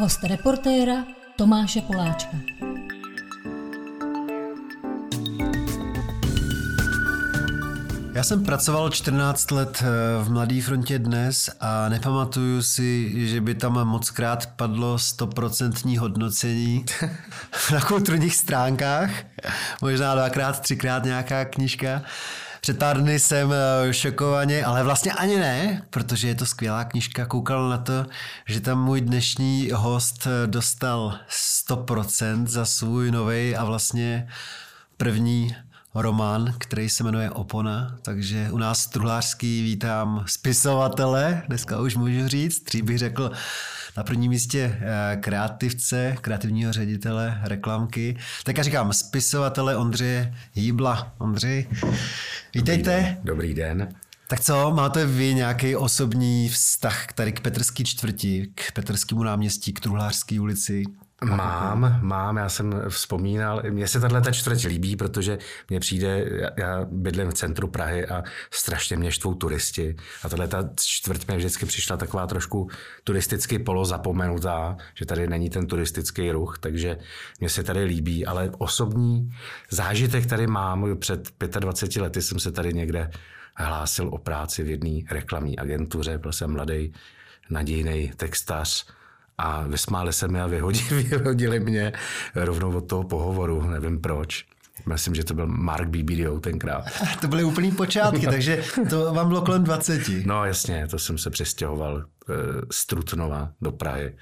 [0.00, 1.04] Host reportéra
[1.36, 2.36] Tomáše Poláčka.
[8.14, 13.54] Já jsem pracoval 14 let eh, v Mladé frontě dnes a nepamatuju si, že by
[13.54, 16.84] tam moc krát padlo 100% hodnocení
[17.72, 19.10] na kulturních stránkách.
[19.82, 22.02] Možná dvakrát, třikrát nějaká knížka.
[22.92, 27.78] Dny jsem eh, šokovaně, ale vlastně ani ne, protože je to skvělá knížka, koukal na
[27.78, 28.06] to,
[28.46, 31.18] že tam můj dnešní host eh, dostal
[31.68, 34.28] 100% za svůj nový a vlastně
[34.96, 35.56] první
[35.94, 42.64] román, který se jmenuje Opona, takže u nás truhlářský vítám spisovatele, dneska už můžu říct,
[42.64, 43.30] dřív bych řekl
[43.96, 48.16] na prvním místě eh, kreativce, kreativního ředitele reklamky.
[48.44, 51.14] Tak já říkám spisovatele Ondřeje Jíbla.
[51.18, 51.66] Ondřej,
[52.54, 53.16] vítejte.
[53.24, 53.78] Dobrý den.
[53.78, 53.94] Dobrý den.
[54.30, 59.80] Tak co, máte vy nějaký osobní vztah tady k Petrský čtvrti, k Petrskému náměstí, k
[59.80, 60.84] Truhlářské ulici?
[61.24, 65.38] Mám, mám, já jsem vzpomínal, mně se tahle ta čtvrť líbí, protože
[65.70, 66.24] mně přijde,
[66.56, 69.96] já bydlím v centru Prahy a strašně mě štvou turisti.
[70.22, 72.70] A tahle ta čtvrť mě vždycky přišla taková trošku
[73.04, 76.98] turisticky polozapomenutá, že tady není ten turistický ruch, takže
[77.40, 79.30] mně se tady líbí, ale osobní
[79.70, 81.28] zážitek tady mám, před
[81.60, 83.10] 25 lety jsem se tady někde
[83.56, 86.92] hlásil o práci v jedné reklamní agentuře, byl jsem mladý,
[87.50, 88.86] nadějný textař,
[89.40, 91.92] a vysmáli se mi a vyhodili, vyhodili mě
[92.34, 94.44] rovnou od toho pohovoru, nevím proč.
[94.86, 96.84] Myslím, že to byl Mark BBDO tenkrát.
[97.20, 100.02] To byly úplný počátky, takže to vám bylo kolem 20.
[100.24, 102.04] No jasně, to jsem se přestěhoval
[102.70, 104.16] z Trutnova do Prahy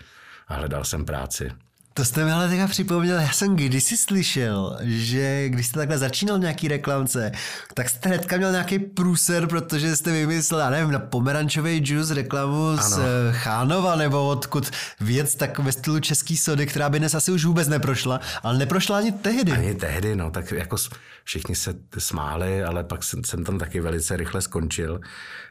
[0.48, 1.50] a hledal jsem práci.
[1.99, 6.39] To jste mi ale teďka připomněl, já jsem kdysi slyšel, že když jste takhle začínal
[6.39, 7.33] nějaký reklamce,
[7.75, 12.69] tak jste hnedka měl nějaký průser, protože jste vymyslel, já nevím, na pomerančový juice reklamu
[12.69, 12.83] ano.
[12.83, 17.33] z eh, Chánova nebo odkud věc tak ve stylu český sody, která by dnes asi
[17.33, 19.53] už vůbec neprošla, ale neprošla ani tehdy.
[19.53, 20.77] Ani tehdy, no, tak jako
[21.25, 25.01] všichni se smáli, ale pak jsem, jsem tam taky velice rychle skončil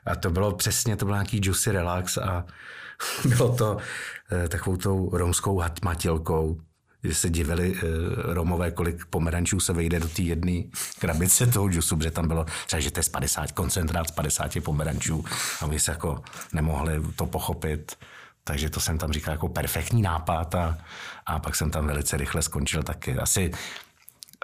[0.05, 2.45] a to bylo přesně, to byl nějaký juicy relax a
[3.25, 3.77] bylo to
[4.31, 6.61] eh, takovou tou romskou hatmatilkou,
[7.03, 7.81] že se divili eh,
[8.33, 10.63] Romové, kolik pomerančů se vejde do té jedné
[10.99, 14.51] krabice toho džusu, protože tam bylo třeba, že to je z 50, koncentrát z 50
[14.63, 15.25] pomerančů
[15.61, 16.21] a oni se jako
[16.53, 17.95] nemohli to pochopit.
[18.43, 20.77] Takže to jsem tam říkal jako perfektní nápad a,
[21.25, 23.17] a pak jsem tam velice rychle skončil taky.
[23.17, 23.51] Asi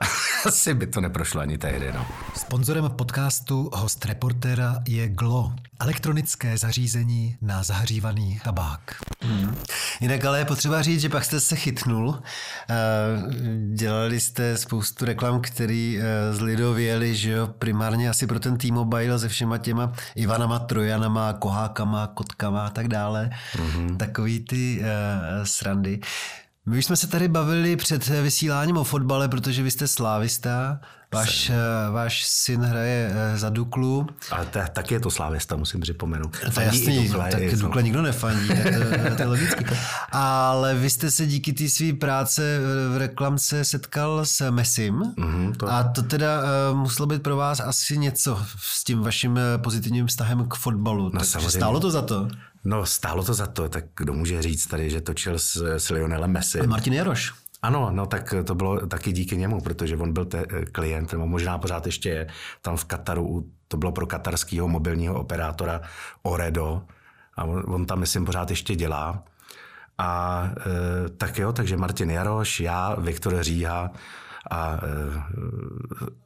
[0.46, 2.06] Asi by to neprošlo ani tehdy, no.
[2.36, 8.96] Sponzorem podcastu host reportéra je Glo, elektronické zařízení na zahřívaný tabák.
[9.22, 9.56] Hmm.
[10.02, 12.22] Jinak ale je potřeba říct, že pak jste se chytnul.
[12.70, 12.76] Eh,
[13.76, 19.30] dělali jste spoustu reklam, který eh, zlidověli, že jo, primárně asi pro ten T-Mobile se
[19.30, 23.30] všema těma Ivanama, Trojanama, Kohákama, Kotkama a tak dále.
[23.56, 23.98] Mm-hmm.
[23.98, 24.86] Takový ty uh,
[25.44, 26.00] srandy.
[26.66, 30.80] My už jsme se tady bavili před vysíláním o fotbale, protože vy jste slávista,
[31.14, 31.56] váš, eh,
[31.92, 34.08] váš syn hraje eh, za Duklu.
[34.32, 36.38] Ale to, taky je to slávista, musím připomenout.
[36.54, 38.64] To je jasný, Dukle, tak je, Dukle nikdo nefandí, tak
[39.10, 39.66] to, to je logický.
[40.12, 42.60] Ale vy jste se díky té své práce
[42.94, 45.72] v reklamce setkal s Messim mm-hmm, to...
[45.72, 50.46] a to teda uh, muselo být pro vás asi něco s tím vaším pozitivním vztahem
[50.46, 51.10] k fotbalu.
[51.14, 52.28] No, Takže stálo to za to?
[52.66, 56.32] No, stálo to za to, tak kdo může říct tady, že točil s, s Lionelem
[56.32, 56.60] Messi.
[56.60, 57.34] A Martin Jaroš.
[57.62, 61.58] Ano, no tak to bylo taky díky němu, protože on byl te, klient, nebo možná
[61.58, 62.28] pořád ještě je
[62.62, 65.82] tam v Kataru, to bylo pro katarského mobilního operátora
[66.24, 66.82] Oredo
[67.36, 69.24] a on, on tam, myslím, pořád ještě dělá.
[69.98, 70.44] A
[71.06, 73.92] e, tak jo, takže Martin Jaroš, já, Viktor Říha,
[74.52, 74.80] a e,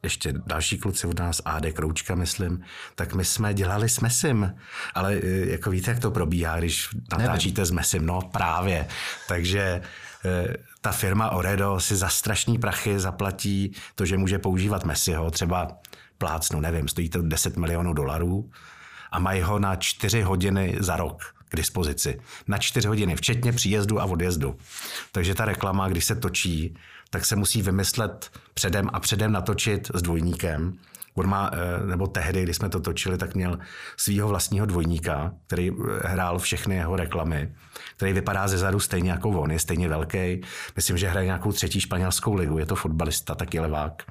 [0.02, 2.64] ještě další kluci od nás, AD Kroučka, myslím,
[2.94, 4.54] tak my jsme dělali s Mesim.
[4.94, 8.06] Ale e, jako víte, jak to probíhá, když natáčíte s Mesim?
[8.06, 8.86] No právě.
[9.28, 9.82] Takže e,
[10.80, 15.68] ta firma Oredo si za strašný prachy zaplatí to, že může používat Messiho, třeba
[16.18, 18.50] plácnu, nevím, stojí to 10 milionů dolarů
[19.12, 22.20] a mají ho na 4 hodiny za rok k dispozici.
[22.48, 24.56] Na 4 hodiny, včetně příjezdu a odjezdu.
[25.12, 26.74] Takže ta reklama, když se točí,
[27.10, 30.78] tak se musí vymyslet předem a předem natočit s dvojníkem.
[31.18, 33.58] On má, eh, nebo tehdy, když jsme to točili, tak měl
[33.96, 37.52] svého vlastního dvojníka, který eh, hrál všechny jeho reklamy,
[37.96, 40.40] který vypadá ze zadu stejně jako on, je stejně velký.
[40.76, 44.02] Myslím, že hraje nějakou třetí španělskou ligu, je to fotbalista, taky levák.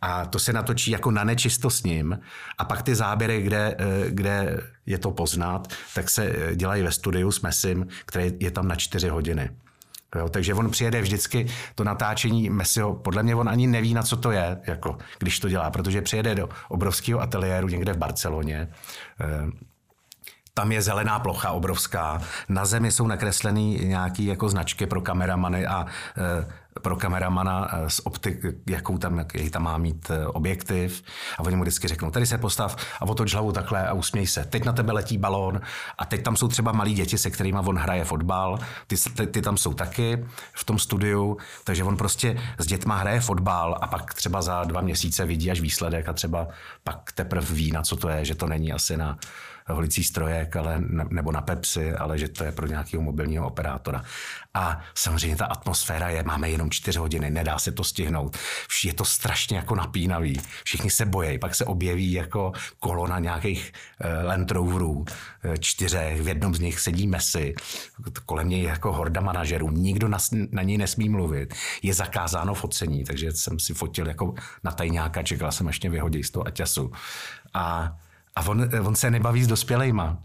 [0.00, 2.18] A to se natočí jako na nečisto s ním.
[2.58, 7.32] A pak ty záběry, kde, eh, kde je to poznat, tak se dělají ve studiu
[7.32, 9.50] s Messim, který je tam na čtyři hodiny.
[10.16, 14.16] Jo, takže on přijede vždycky to natáčení Messiho, podle mě on ani neví, na co
[14.16, 18.68] to je, jako, když to dělá, protože přijede do obrovského ateliéru někde v Barceloně,
[19.20, 19.72] eh,
[20.54, 25.86] tam je zelená plocha obrovská, na zemi jsou nakreslený nějaký jako značky pro kameramany a
[26.16, 26.46] e,
[26.80, 31.02] pro kameramana eh, s optik, jakou tam, jaký tam má mít eh, objektiv
[31.38, 34.44] a oni mu vždycky řeknou, tady se postav a otoč hlavu takhle a usměj se.
[34.44, 35.60] Teď na tebe letí balón
[35.98, 39.42] a teď tam jsou třeba malí děti, se kterými on hraje fotbal, ty, ty, ty
[39.42, 44.14] tam jsou taky v tom studiu, takže on prostě s dětma hraje fotbal a pak
[44.14, 46.48] třeba za dva měsíce vidí až výsledek a třeba
[46.84, 49.18] pak teprve ví, na co to je, že to není asi na
[49.68, 50.76] holicí strojek ale,
[51.10, 54.02] nebo na Pepsi, ale že to je pro nějakého mobilního operátora.
[54.54, 58.36] A samozřejmě ta atmosféra je, máme jenom čtyři hodiny, nedá se to stihnout.
[58.84, 60.40] Je to strašně jako napínavý.
[60.64, 63.72] Všichni se bojí, pak se objeví jako kolona nějakých
[64.04, 65.04] uh, Land Roverů, uh,
[65.60, 67.54] čtyřech, v jednom z nich sedí Messi,
[68.26, 70.18] kolem něj jako horda manažerů, nikdo na,
[70.50, 71.54] na něj nesmí mluvit.
[71.82, 76.30] Je zakázáno focení, takže jsem si fotil jako na tajňáka, čekal jsem ještě vyhodit z
[76.30, 76.92] toho Aťasu.
[77.54, 77.96] A
[78.36, 80.18] a on, on se nebaví s dospělejma.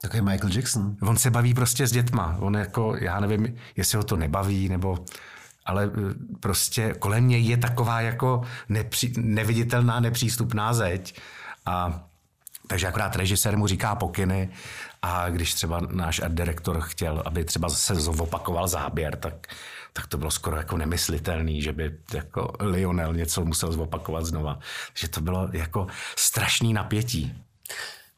[0.00, 0.96] Takový Michael Jackson.
[1.02, 2.36] On se baví prostě s dětma.
[2.40, 5.04] On jako, já nevím, jestli ho to nebaví, nebo
[5.64, 11.20] ale eh, prostě kolem něj je taková jako nepří, neviditelná, nepřístupná zeď.
[11.66, 12.04] A
[12.66, 14.48] takže akorát režisér mu říká pokyny
[15.02, 19.46] a když třeba náš art direktor chtěl, aby třeba se zopakoval záběr, tak,
[19.92, 24.58] tak to bylo skoro jako nemyslitelný, že by jako Lionel něco musel zopakovat znova.
[24.92, 27.42] Takže to bylo jako strašný napětí.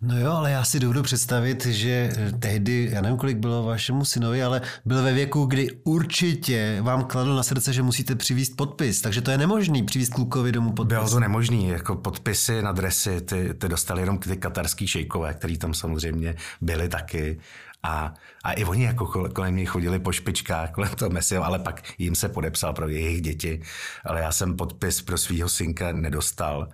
[0.00, 4.42] No jo, ale já si dovedu představit, že tehdy, já nevím, kolik bylo vašemu synovi,
[4.42, 9.20] ale byl ve věku, kdy určitě vám kladl na srdce, že musíte přivízt podpis, takže
[9.20, 10.96] to je nemožný přivízt klukovi domů podpis.
[10.96, 15.58] Bylo to nemožný, jako podpisy na dresy, ty, ty dostali jenom ty katarský šejkové, který
[15.58, 17.38] tam samozřejmě byli taky.
[17.82, 18.14] A,
[18.44, 22.14] a i oni jako kolem mě chodili po špičkách, kolem toho Messi, ale pak jim
[22.14, 23.62] se podepsal pro jejich děti.
[24.04, 26.68] Ale já jsem podpis pro svého synka nedostal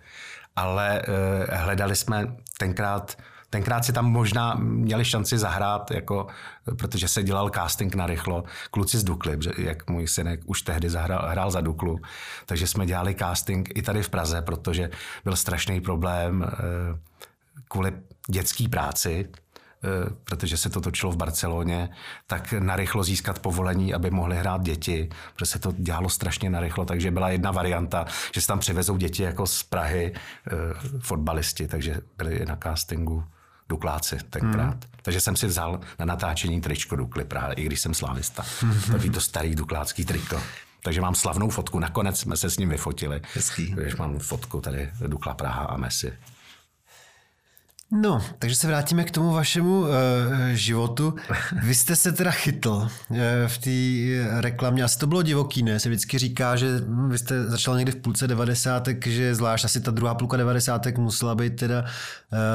[0.57, 3.17] ale uh, hledali jsme tenkrát
[3.53, 6.27] Tenkrát si tam možná měli šanci zahrát, jako,
[6.79, 8.45] protože se dělal casting na rychlo.
[8.71, 11.99] Kluci z Dukly, jak můj synek už tehdy zahrál, hrál za Duklu,
[12.47, 14.91] takže jsme dělali casting i tady v Praze, protože
[15.25, 16.99] byl strašný problém uh,
[17.69, 17.93] kvůli
[18.29, 19.42] dětské práci, Eh,
[20.25, 21.89] protože se to točilo v Barceloně,
[22.27, 27.11] tak narychlo získat povolení, aby mohli hrát děti, protože se to dělalo strašně narychlo, takže
[27.11, 30.51] byla jedna varianta, že se tam přivezou děti jako z Prahy eh,
[30.99, 33.25] fotbalisti, takže byli na castingu
[33.69, 34.85] Dukláci tenkrát.
[34.85, 34.93] Hmm.
[35.03, 38.45] Takže jsem si vzal na natáčení tričko Dukly právě, i když jsem slávista.
[38.87, 40.43] Takový to starý duklácký triko.
[40.83, 41.79] Takže mám slavnou fotku.
[41.79, 43.21] Nakonec jsme se s ním vyfotili.
[43.35, 43.75] Hezký.
[43.75, 46.13] Takže mám fotku tady Dukla Praha a Messi.
[47.95, 49.89] No, takže se vrátíme k tomu vašemu uh,
[50.53, 51.15] životu.
[51.63, 54.85] Vy jste se teda chytl uh, v té reklamě.
[54.85, 55.81] Asi to bylo divoký, ne?
[55.81, 59.81] Se vždycky říká, že hm, vy jste začal někdy v půlce devadesátek, že zvlášť asi
[59.81, 61.89] ta druhá půlka devadesátek musela být teda uh,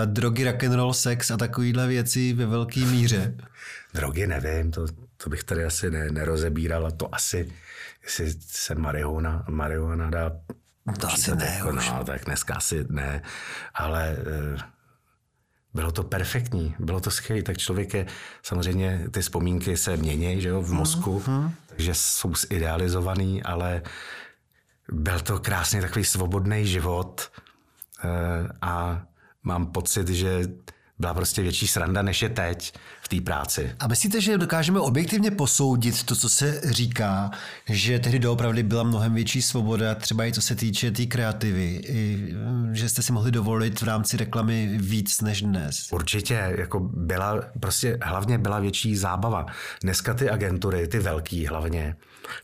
[0.06, 3.34] drogy, rock and roll, sex a takovýhle věci ve velké míře.
[3.94, 4.86] Drogy nevím, to,
[5.18, 7.52] to bych tady asi ne, nerozebíral a to asi,
[8.04, 10.32] jestli se marihuana, marihuana dá
[11.00, 13.22] to asi ne, jako, no, tak dneska asi ne,
[13.74, 14.18] ale
[14.54, 14.62] uh,
[15.78, 17.44] bylo to perfektní, bylo to skvělé.
[17.44, 18.06] Tak člověk je,
[18.44, 21.52] samozřejmě ty vzpomínky se mění že jo, v mozku, mm-hmm.
[21.66, 23.82] takže jsou zidealizovaný, ale
[24.92, 27.32] byl to krásný takový svobodný život
[28.04, 28.10] eh,
[28.62, 29.06] a
[29.44, 30.50] mám pocit, že
[31.00, 32.74] byla prostě větší sranda, než je teď
[33.08, 33.72] v té práci.
[33.80, 37.32] A myslíte, že dokážeme objektivně posoudit to, co se říká,
[37.70, 41.82] že tehdy doopravdy byla mnohem větší svoboda, třeba i co se týče té tý kreativy,
[41.86, 42.34] i,
[42.72, 45.88] že jste si mohli dovolit v rámci reklamy víc než dnes?
[45.92, 49.46] Určitě, jako byla, prostě hlavně byla větší zábava.
[49.84, 51.96] Dneska ty agentury, ty velký hlavně,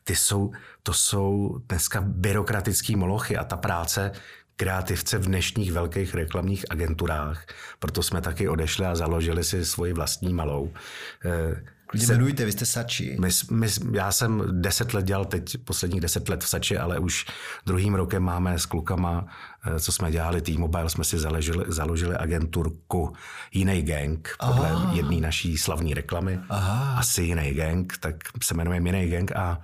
[0.04, 0.52] ty jsou,
[0.84, 4.12] to jsou dneska byrokratický molochy a ta práce
[4.56, 7.46] kreativce v dnešních velkých reklamních agenturách.
[7.80, 10.72] Proto jsme taky odešli a založili si svoji vlastní malou.
[11.26, 13.18] Eh, Klidně se, jmenujte, vy jste Sači.
[13.20, 17.26] My, my, já jsem deset let dělal teď, posledních deset let v Sači, ale už
[17.66, 19.26] druhým rokem máme s klukama,
[19.66, 23.14] eh, co jsme dělali T-Mobile, jsme si založili, založili agenturku
[23.52, 26.40] Jiný gang, podle jedné naší slavní reklamy.
[26.50, 27.00] Aha.
[27.00, 29.62] Asi Jiný gang, tak se jmenujeme Jiný gang a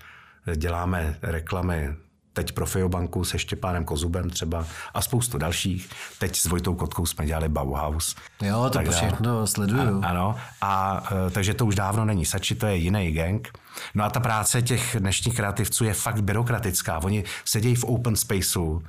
[0.55, 1.96] děláme reklamy
[2.33, 5.89] teď pro Feobanku se Štěpánem Kozubem třeba a spoustu dalších.
[6.19, 8.15] Teď s Vojtou Kotkou jsme dělali Bauhaus.
[8.41, 10.01] Jo, to všechno sleduju.
[10.03, 13.48] A, ano, a e, takže to už dávno není Sači, to je jiný gang.
[13.95, 17.03] No a ta práce těch dnešních kreativců je fakt byrokratická.
[17.03, 18.81] Oni sedějí v open spaceu,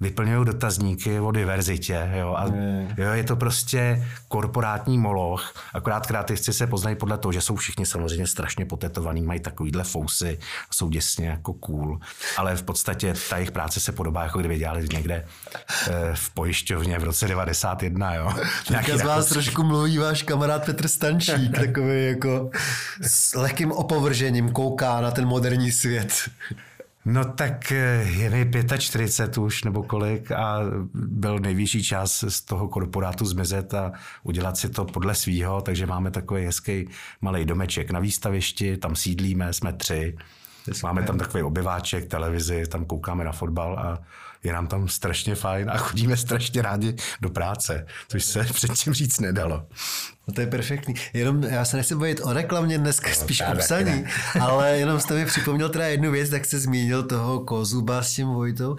[0.00, 2.10] vyplňují dotazníky o diverzitě.
[2.14, 2.46] Jo, a,
[2.96, 5.54] jo, je to prostě korporátní moloch.
[5.74, 10.38] Akorát kreativci se poznají podle toho, že jsou všichni samozřejmě strašně potetovaní, mají takovýhle fousy,
[10.70, 11.98] jsou děsně jako cool.
[12.36, 15.24] Ale v podstatě ta jejich práce se podobá, jako kdyby dělali někde
[15.88, 18.14] eh, v pojišťovně v roce 91.
[18.14, 18.32] Jo.
[18.70, 19.34] Nějaký z vás jako...
[19.34, 22.50] trošku mluví váš kamarád Petr Stančík, takový jako
[23.00, 26.30] s lehkým opovržením kouká na ten moderní svět.
[27.04, 30.60] No tak eh, je mi 45 už nebo kolik a
[30.94, 33.92] byl nejvyšší čas z toho korporátu zmizet a
[34.22, 36.88] udělat si to podle svýho, takže máme takový hezký
[37.20, 40.16] malý domeček na výstavišti, tam sídlíme, jsme tři.
[40.82, 43.98] Máme tam takový obyváček, televizi, tam koukáme na fotbal a
[44.44, 49.20] je nám tam strašně fajn a chodíme strašně rádi do práce, což se předtím říct
[49.20, 49.66] nedalo.
[50.28, 50.94] No to je perfektní.
[51.12, 54.04] Jenom já se nechci bavit o reklamě dneska, no, spíš o psaní,
[54.40, 58.28] ale jenom jste mi připomněl teda jednu věc, tak se zmínil toho Kozuba s tím
[58.28, 58.76] Vojtou,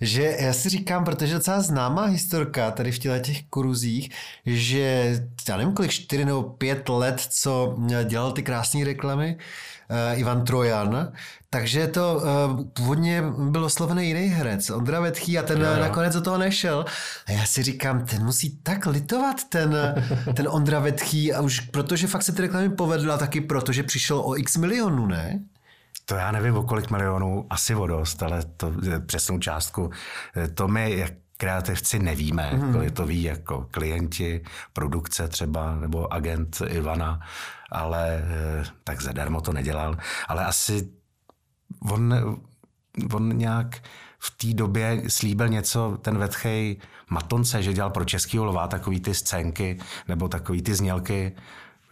[0.00, 4.10] že já si říkám, protože docela známá historka tady v těle těch kruzích,
[4.46, 5.14] že
[5.48, 9.36] já nevím kolik, čtyři nebo pět let, co dělal ty krásné reklamy,
[9.90, 11.12] uh, Ivan Trojan,
[11.50, 15.80] takže to uh, původně byl oslovený jiný herec, Ondra Vetchý a ten jo, jo.
[15.80, 16.84] nakonec do toho nešel.
[17.26, 19.76] A já si říkám, ten musí tak litovat, ten,
[20.34, 23.82] ten Ondra Vetchý, a už protože fakt se ty reklamy povedly a taky proto, že
[23.82, 25.40] přišel o x milionů, ne?
[26.04, 28.72] To já nevím o kolik milionů, asi o dost, ale to
[29.06, 29.90] přesnou částku.
[30.54, 32.72] To my jak kreativci nevíme, mm.
[32.72, 37.20] kolik to ví jako klienti, produkce třeba, nebo agent Ivana,
[37.72, 39.96] ale eh, tak zadarmo to nedělal.
[40.28, 40.88] Ale asi
[41.90, 42.14] on,
[43.14, 43.76] on nějak
[44.26, 46.76] v té době slíbil něco, ten Vetchej
[47.10, 49.78] Matonce, že dělal pro Český lva takový ty scénky
[50.08, 51.32] nebo takový ty znělky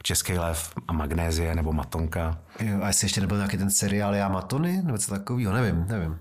[0.02, 2.38] Český lev a magnézie nebo Matonka.
[2.60, 6.18] Jo, a jestli ještě nebyl nějaký ten seriál Já Matony nebo co takového, nevím, nevím.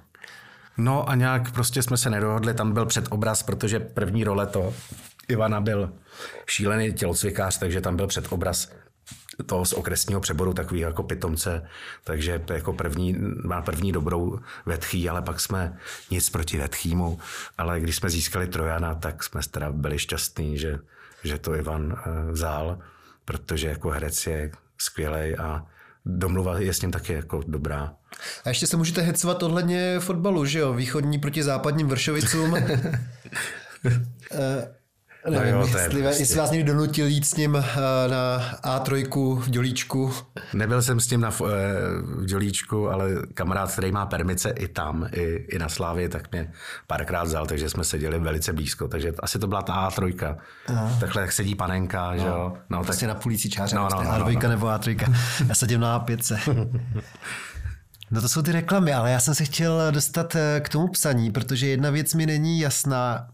[0.77, 4.73] No a nějak prostě jsme se nedohodli, tam byl předobraz, protože první role to
[5.27, 5.93] Ivana byl
[6.47, 8.71] šílený tělocvikář, takže tam byl předobraz
[9.45, 11.67] toho z okresního přeboru takový jako pitomce,
[12.03, 15.77] takže jako první, má první dobrou vetchý, ale pak jsme
[16.11, 17.19] nic proti vetchýmu,
[17.57, 20.79] ale když jsme získali Trojana, tak jsme teda byli šťastní, že,
[21.23, 22.79] že to Ivan eh, vzal,
[23.25, 25.65] protože jako herec je skvělý a
[26.05, 27.93] domluva je s ním taky jako dobrá.
[28.45, 30.73] A ještě se můžete hecovat ohledně fotbalu, že jo?
[30.73, 32.55] Východní proti západním Vršovicům.
[35.25, 36.21] Eh, Nevím, no jo, jestli, prostě...
[36.21, 40.13] jestli vás někdo donutil jít s ním eh, na A3 v Dělíčku.
[40.53, 41.53] Nebyl jsem s ním na, eh,
[42.03, 46.51] v Dělíčku, ale kamarád, který má permice i tam, i, i na Slávě, tak mě
[46.87, 48.87] párkrát vzal, takže jsme seděli velice blízko.
[48.87, 50.35] Takže asi to byla ta A3.
[50.67, 50.97] Aha.
[50.99, 52.17] Takhle jak sedí panenka, no.
[52.17, 52.53] že jo.
[52.69, 53.15] No, prostě tak...
[53.15, 54.49] na půlící čáře, no, no, no, A2 no, no.
[54.49, 55.13] nebo A3.
[55.47, 56.69] Já sedím na A5.
[58.11, 61.31] No to jsou ty reklamy, ale já jsem se chtěl dostat eh, k tomu psaní,
[61.31, 63.27] protože jedna věc mi není jasná.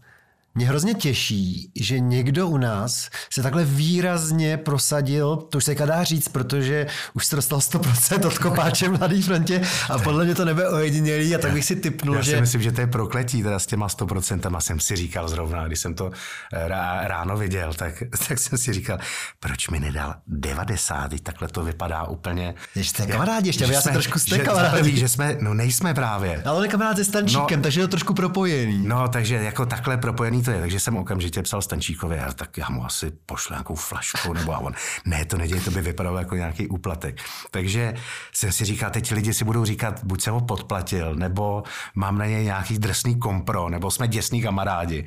[0.54, 6.04] Mě hrozně těší, že někdo u nás se takhle výrazně prosadil, to už se dá
[6.04, 10.68] říct, protože už se dostal 100% od kopáče Mladý frontě a podle mě to nebe
[10.68, 12.30] ojedinělý a tak bych si typnul, Já že...
[12.30, 15.66] si myslím, že to je prokletí teda s těma 100% a jsem si říkal zrovna,
[15.66, 16.10] když jsem to
[16.52, 16.68] eh,
[17.08, 17.94] ráno viděl, tak,
[18.28, 18.98] tak jsem si říkal,
[19.40, 22.54] proč mi nedal 90, takhle to vypadá úplně...
[22.74, 24.96] Ještě kamarádi, ještě, já se trošku jste kamarádi.
[24.96, 26.42] Že jsme, no nejsme právě.
[26.42, 28.88] Ale kamarád se Stančíkem, no, takže je to trošku propojený.
[28.88, 32.70] No, takže jako takhle propojený to je, takže jsem okamžitě psal Stančíkovi, a tak já
[32.70, 34.72] mu asi pošlu nějakou flašku, nebo a on,
[35.04, 37.20] ne, to neděje, to by vypadalo jako nějaký úplatek.
[37.50, 37.94] Takže
[38.32, 41.62] jsem si říkal, teď lidi si budou říkat, buď jsem ho podplatil, nebo
[41.94, 45.06] mám na něj nějaký drsný kompro, nebo jsme děsní kamarádi.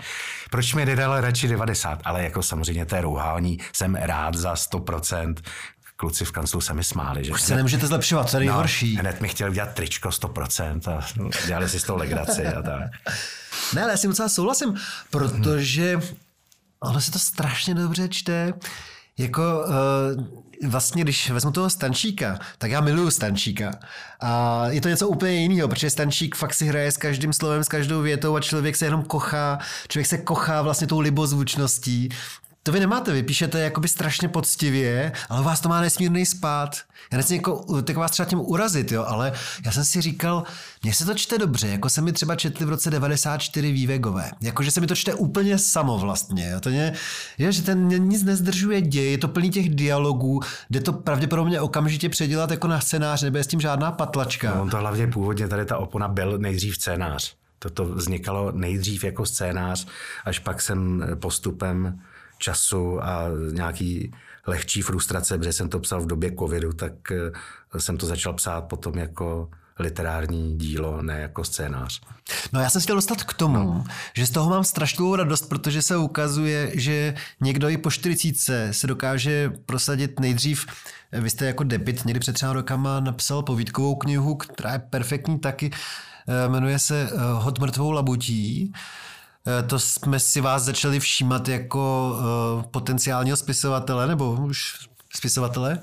[0.50, 2.00] Proč mi nedal radši 90?
[2.04, 5.36] Ale jako samozřejmě je rouhání, jsem rád za 100%,
[5.96, 7.24] kluci v kanclu se mi smáli.
[7.24, 8.96] Že Už se nemůžete zlepšovat, co je no, nejhorší.
[8.96, 12.92] No, hned mi chtěl dělat tričko 100% a dělali si z toho legraci a tak.
[13.74, 14.76] Ne, ale já si docela souhlasím,
[15.10, 16.00] protože
[16.80, 18.54] ono se to strašně dobře čte.
[19.18, 23.72] Jako uh, vlastně, když vezmu toho Stančíka, tak já miluju Stančíka.
[24.20, 27.68] A je to něco úplně jiného, protože Stančík fakt si hraje s každým slovem, s
[27.68, 32.10] každou větou a člověk se jenom kochá, člověk se kochá vlastně tou libozvučností.
[32.66, 36.78] To vy nemáte, vy píšete jakoby strašně poctivě, ale vás to má nesmírný spát.
[37.12, 39.34] Já nechci jako, tak vás třeba tím urazit, jo, ale
[39.66, 40.44] já jsem si říkal,
[40.84, 44.32] mně se to čte dobře, jako se mi třeba četli v roce 94 vývegové.
[44.42, 46.50] Jakože se mi to čte úplně samo vlastně.
[46.50, 46.60] Jo.
[46.60, 46.94] To mě,
[47.38, 52.10] je, že ten nic nezdržuje děj, je to plný těch dialogů, jde to pravděpodobně okamžitě
[52.10, 54.56] předělat jako na scénář, nebude s tím žádná patlačka.
[54.56, 57.36] No, on to hlavně původně tady ta opona byl nejdřív scénář.
[57.60, 59.88] Toto vznikalo nejdřív jako scénář,
[60.26, 62.00] až pak jsem postupem
[62.44, 64.12] času a nějaký
[64.48, 68.62] lehčí frustrace, protože jsem to psal v době covidu, tak eh, jsem to začal psát
[68.62, 72.02] potom jako literární dílo, ne jako scénář.
[72.54, 73.84] No já jsem chtěl dostat k tomu, no.
[74.14, 78.88] že z toho mám strašnou radost, protože se ukazuje, že někdo i po 40 se
[78.88, 80.66] dokáže prosadit nejdřív
[81.22, 85.72] vy jste jako debit někdy před třeba rokama napsal povídkovou knihu, která je perfektní taky,
[86.28, 88.74] eh, jmenuje se eh, Hod mrtvou labutí.
[89.48, 92.16] Eh, to jsme si vás začali všímat jako
[92.72, 95.80] potenciálního spisovatele, nebo už spisovatele.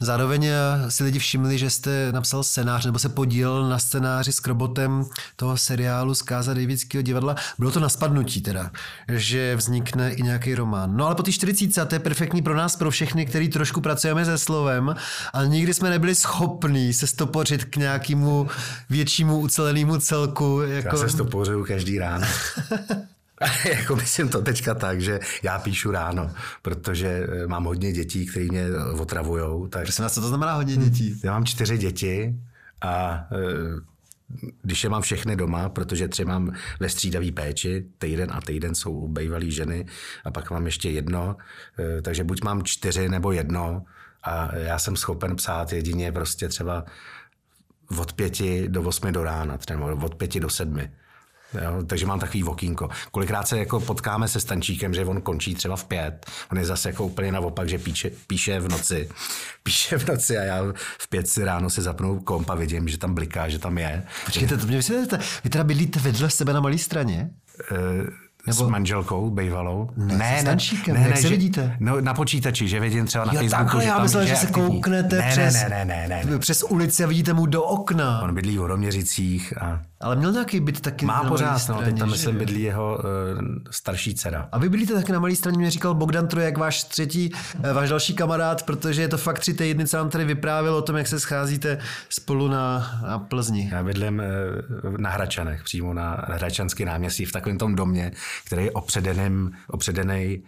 [0.00, 4.40] Zároveň eh, si lidi všimli, že jste napsal scénář nebo se podílel na scénáři s
[4.40, 5.04] Krobotem
[5.36, 7.36] toho seriálu z Káza Davidského divadla.
[7.58, 8.70] Bylo to na spadnutí teda,
[9.08, 10.96] že vznikne i nějaký román.
[10.96, 14.24] No ale po té 40 to je perfektní pro nás, pro všechny, kteří trošku pracujeme
[14.24, 14.94] se slovem,
[15.32, 18.48] ale nikdy jsme nebyli schopní se stopořit k nějakému
[18.90, 20.60] většímu ucelenému celku.
[20.60, 20.96] Jako...
[20.96, 22.26] Já se stopořuju každý ráno.
[23.78, 26.30] jako myslím to teďka tak, že já píšu ráno,
[26.62, 28.64] protože eh, mám hodně dětí, které mě
[28.98, 29.66] otravujou.
[29.66, 29.82] Tak...
[29.82, 31.20] Prosím vás, co to znamená hodně dětí?
[31.24, 32.34] Já mám čtyři děti
[32.80, 33.90] a eh,
[34.62, 39.08] když je mám všechny doma, protože tři mám ve střídavý péči, týden a týden jsou
[39.08, 39.86] bývalý ženy
[40.24, 41.36] a pak mám ještě jedno,
[41.78, 43.84] eh, takže buď mám čtyři nebo jedno
[44.22, 46.84] a já jsem schopen psát jedině prostě třeba
[47.98, 50.90] od pěti do osmi do rána, třeba od pěti do sedmi.
[51.54, 52.88] Jo, takže mám takový vokínko.
[53.10, 56.26] Kolikrát se jako potkáme se Stančíkem, že on končí třeba v pět.
[56.52, 59.08] On je zase jako úplně naopak, že píše, píše v noci.
[59.62, 60.62] Píše v noci a já
[60.98, 64.02] v pět si ráno si zapnu komp a vidím, že tam bliká, že tam je.
[64.24, 65.24] Počkejte, to mě vysvětlete.
[65.44, 67.30] Vy teda bydlíte vedle sebe na malé straně?
[67.70, 67.78] Uh,
[68.46, 68.66] nebo...
[68.66, 69.90] S manželkou bývalou?
[69.96, 71.76] Ne, ne, ne, ne, jak se že, vidíte?
[71.80, 74.46] No, na počítači, že vidím třeba na jo, Facebooku, takhle, že já myslel, že se
[74.46, 76.38] kouknete ne, přes, ne, ne, ne, ne, ne.
[76.38, 78.22] přes ulici a vidíte mu do okna.
[78.22, 81.86] On bydlí v Horoměřicích a ale měl nějaký byt taky Má na pořád, straně, no,
[81.86, 83.40] teď tam myslím bydlí jeho uh,
[83.70, 84.48] starší dcera.
[84.52, 87.88] A vy bydlíte taky na malé straně, mě říkal Bogdan Trojek, váš třetí, eh, váš
[87.88, 91.06] další kamarád, protože je to fakt tři týdny, co nám tady vyprávěl o tom, jak
[91.06, 91.78] se scházíte
[92.08, 93.68] spolu na, na Plzni.
[93.72, 94.22] Já bydlím
[94.84, 98.12] uh, na Hračanech, přímo na Hračanský náměstí, v takovém tom domě,
[98.44, 100.42] který je opředeným, opředený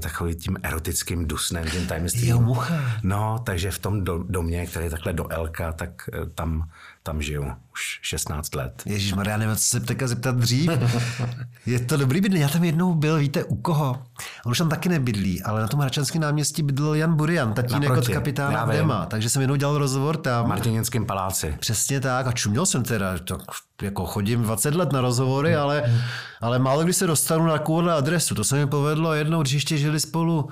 [0.00, 2.28] takový tím erotickým dusnem, tím tajemstvím.
[2.28, 2.74] Jo, mucha.
[3.02, 5.90] No, takže v tom domě, který je takhle do Elka, tak
[6.34, 6.68] tam
[7.06, 8.82] tam žiju už 16 let.
[8.86, 10.70] Ježíš Maria, nevím, co se teďka zeptat dřív.
[11.66, 12.42] je to dobrý bydlení.
[12.42, 14.02] Já tam jednou byl, víte, u koho?
[14.46, 18.12] On už tam taky nebydlí, ale na tom Hračanském náměstí bydlel Jan Burian, tatínek Naproti.
[18.12, 19.06] od kapitána Dema.
[19.06, 20.44] Takže jsem jednou dělal rozhovor tam.
[20.44, 21.56] V Martinickém paláci.
[21.60, 22.26] Přesně tak.
[22.26, 23.40] A čuměl jsem teda, tak
[23.82, 25.94] jako chodím 20 let na rozhovory, ale,
[26.40, 28.34] ale málo kdy se dostanu na takovou adresu.
[28.34, 30.48] To se mi povedlo jednou, když ještě žili spolu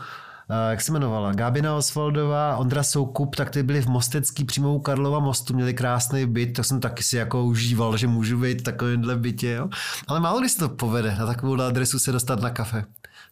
[0.71, 5.19] jak se jmenovala, Gábina Osvaldová, Ondra Soukup, tak ty byli v Mostecký přímo u Karlova
[5.19, 9.17] mostu, měli krásný byt, to jsem taky si jako užíval, že můžu být v takovémhle
[9.17, 9.69] bytě, jo.
[10.07, 12.85] Ale málo kdy se to povede na takovou adresu se dostat na kafe.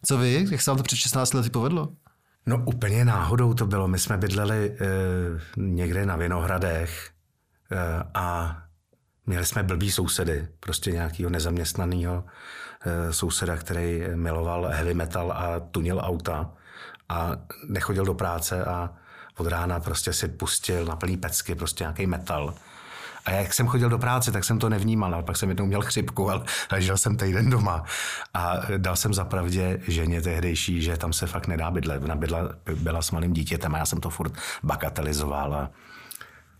[0.05, 0.47] Co vy?
[0.51, 1.89] Jak se vám to před 16 lety povedlo?
[2.45, 3.87] No úplně náhodou to bylo.
[3.87, 4.75] My jsme bydleli e,
[5.57, 7.09] někde na Vinohradech
[7.71, 8.57] e, a
[9.25, 12.23] měli jsme blbý sousedy, prostě nějakého nezaměstnaného
[12.85, 16.53] e, souseda, který miloval heavy metal a tunil auta
[17.13, 18.89] a nechodil do práce a
[19.37, 22.53] od rána prostě si pustil na plný pecky prostě nějaký metal.
[23.25, 25.81] A jak jsem chodil do práce, tak jsem to nevnímal, ale pak jsem jednou měl
[25.81, 27.83] chřipku, ale ležel jsem týden doma.
[28.33, 32.03] A dal jsem zapravdě ženě tehdejší, že tam se fakt nedá bydlet.
[32.03, 35.53] Ona bydla, byla s malým dítětem a já jsem to furt bagatelizoval.
[35.53, 35.69] A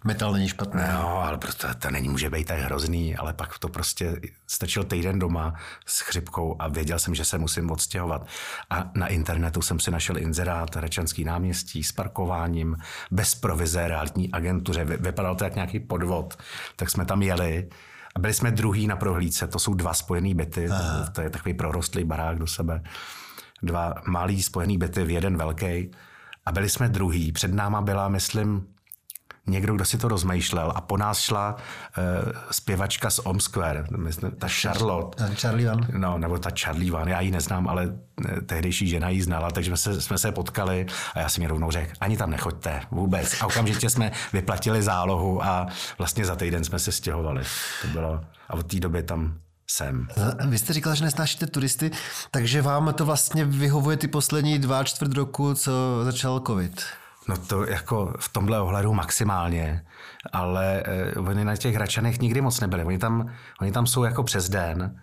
[0.03, 0.81] Metal není špatný.
[0.93, 5.19] No, ale prostě to není může být tak hrozný, ale pak to prostě stačil týden
[5.19, 5.53] doma
[5.85, 8.27] s chřipkou a věděl jsem, že se musím odstěhovat.
[8.69, 12.77] A na internetu jsem si našel inzerát Rečanský náměstí s parkováním,
[13.11, 14.85] bez provize, realitní agentuře.
[14.85, 16.37] Vypadalo to jak nějaký podvod.
[16.75, 17.69] Tak jsme tam jeli
[18.15, 19.47] a byli jsme druhý na prohlídce.
[19.47, 21.09] To jsou dva spojený byty, Aha.
[21.09, 22.83] to je takový prorostlý barák do sebe.
[23.63, 25.91] Dva malý spojený byty v jeden velký.
[26.45, 27.31] A byli jsme druhý.
[27.31, 28.72] Před náma byla, myslím,
[29.47, 33.85] někdo, kdo si to rozmýšlel a po nás šla uh, zpěvačka z Om Square,
[34.39, 35.35] ta Charlotte.
[35.35, 35.87] Charlie Van.
[35.97, 39.69] No, nebo ta Charlie Van, já ji neznám, ale eh, tehdejší žena ji znala, takže
[39.69, 43.41] jsme se, jsme se potkali a já jsem mi rovnou řekl, ani tam nechoďte vůbec.
[43.41, 47.43] A okamžitě jsme vyplatili zálohu a vlastně za týden jsme se stěhovali.
[47.81, 49.37] To bylo, a od té doby tam
[49.69, 50.07] jsem.
[50.47, 51.91] Vy jste říkal, že nesnášíte turisty,
[52.31, 55.71] takže vám to vlastně vyhovuje ty poslední dva čtvrt roku, co
[56.03, 56.83] začal covid.
[57.27, 59.85] No to jako v tomhle ohledu maximálně,
[60.33, 62.83] ale eh, oni na těch Hračanech nikdy moc nebyli.
[62.83, 64.99] Oni tam, oni tam jsou jako přes den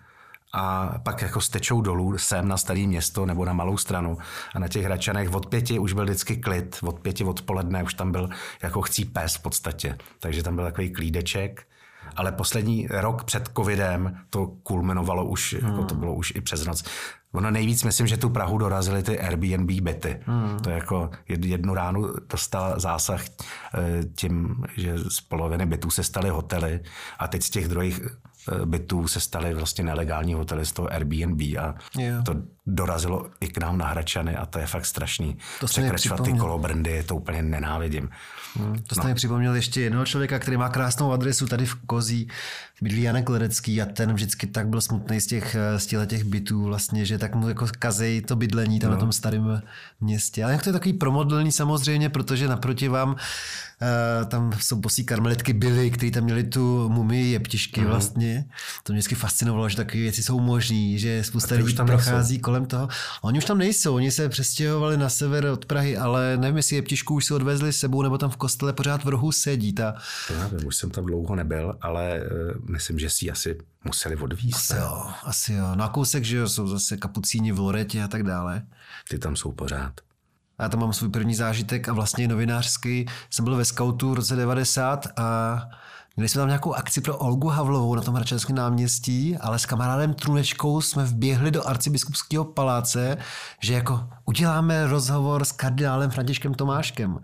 [0.53, 4.17] a pak jako stečou dolů sem na staré město nebo na malou stranu.
[4.55, 8.11] A na těch Hračanech od pěti už byl vždycky klid, od pěti odpoledne už tam
[8.11, 8.29] byl
[8.63, 9.97] jako chcí pes v podstatě.
[10.19, 11.67] Takže tam byl takový klídeček.
[12.15, 15.71] Ale poslední rok před covidem to kulminovalo už, hmm.
[15.71, 16.83] jako to bylo už i přes noc.
[17.33, 20.19] Ono nejvíc, myslím, že tu Prahu dorazily ty Airbnb byty.
[20.25, 20.59] Hmm.
[20.59, 26.29] To je jako jednu ránu dostal zásah eh, tím, že z poloviny bytů se staly
[26.29, 26.79] hotely
[27.19, 28.01] a teď z těch druhých
[28.49, 32.23] Eh, bytů se staly vlastně nelegální hotely z toho Airbnb a jo.
[32.25, 35.37] to dorazilo i k nám na Hračany a to je fakt strašný.
[35.59, 38.09] To Překračovat ty kolobrndy, to úplně nenávidím.
[38.55, 39.09] Hmm, to jste no.
[39.09, 42.27] mi připomněl ještě jednoho člověka, který má krásnou adresu tady v Kozí,
[42.81, 46.63] bydlí Janek Ledecký a ten vždycky tak byl smutný z těch, eh, z těch bytů
[46.63, 48.95] vlastně, že tak mu jako kazej to bydlení tam no.
[48.95, 49.61] na tom starém
[50.01, 50.43] městě.
[50.43, 53.15] Ale jak to je takový promodlný samozřejmě, protože naproti vám
[53.81, 57.87] Uh, tam jsou bosí karmelitky byly, kteří tam měli tu mumii jeptišky mm.
[57.87, 58.45] vlastně.
[58.83, 62.43] To mě vždycky fascinovalo, že takové věci jsou možné, že spousta lidí tam prochází nejsou.
[62.43, 62.87] kolem toho.
[63.21, 67.15] Oni už tam nejsou, oni se přestěhovali na sever od Prahy, ale nevím, jestli jeptišku
[67.15, 69.73] už si odvezli s sebou, nebo tam v kostele pořád v rohu sedí.
[69.73, 69.93] Ta...
[70.27, 74.71] To nevím, už jsem tam dlouho nebyl, ale uh, myslím, že si asi museli odvízt.
[74.71, 75.75] Asi jo, asi jo.
[75.75, 78.63] Na kousek, že jo, jsou zase kapucíni v Loretě a tak dále.
[79.09, 79.93] Ty tam jsou pořád.
[80.59, 83.05] Já tam mám svůj první zážitek a vlastně novinářský.
[83.29, 85.61] Jsem byl ve Scoutu v roce 90 a
[86.15, 90.13] Měli jsme tam nějakou akci pro Olgu Havlovou na tom Hračanském náměstí, ale s kamarádem
[90.13, 93.17] Trunečkou jsme vběhli do arcibiskupského paláce,
[93.59, 97.19] že jako uděláme rozhovor s kardinálem Františkem Tomáškem.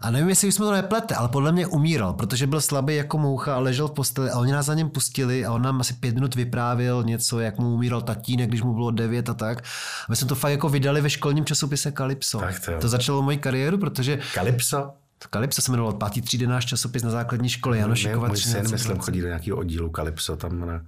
[0.00, 3.54] A nevím, jestli jsme to neplete, ale podle mě umíral, protože byl slabý jako moucha
[3.54, 6.14] a ležel v posteli a oni nás za něm pustili a on nám asi pět
[6.14, 9.58] minut vyprávěl něco, jak mu umíral tatínek, když mu bylo devět a tak.
[9.60, 12.38] A my jsme to fakt jako vydali ve školním časopise Kalypso.
[12.38, 14.18] Tak to, to začalo moji kariéru, protože...
[14.34, 14.92] Kalypso?
[15.30, 18.28] Kalypso se jmenoval pátý třídy náš časopis na základní škole Janošikova.
[18.28, 20.80] Můj syn, myslím, chodí do nějakého oddílu Kalypso tam na...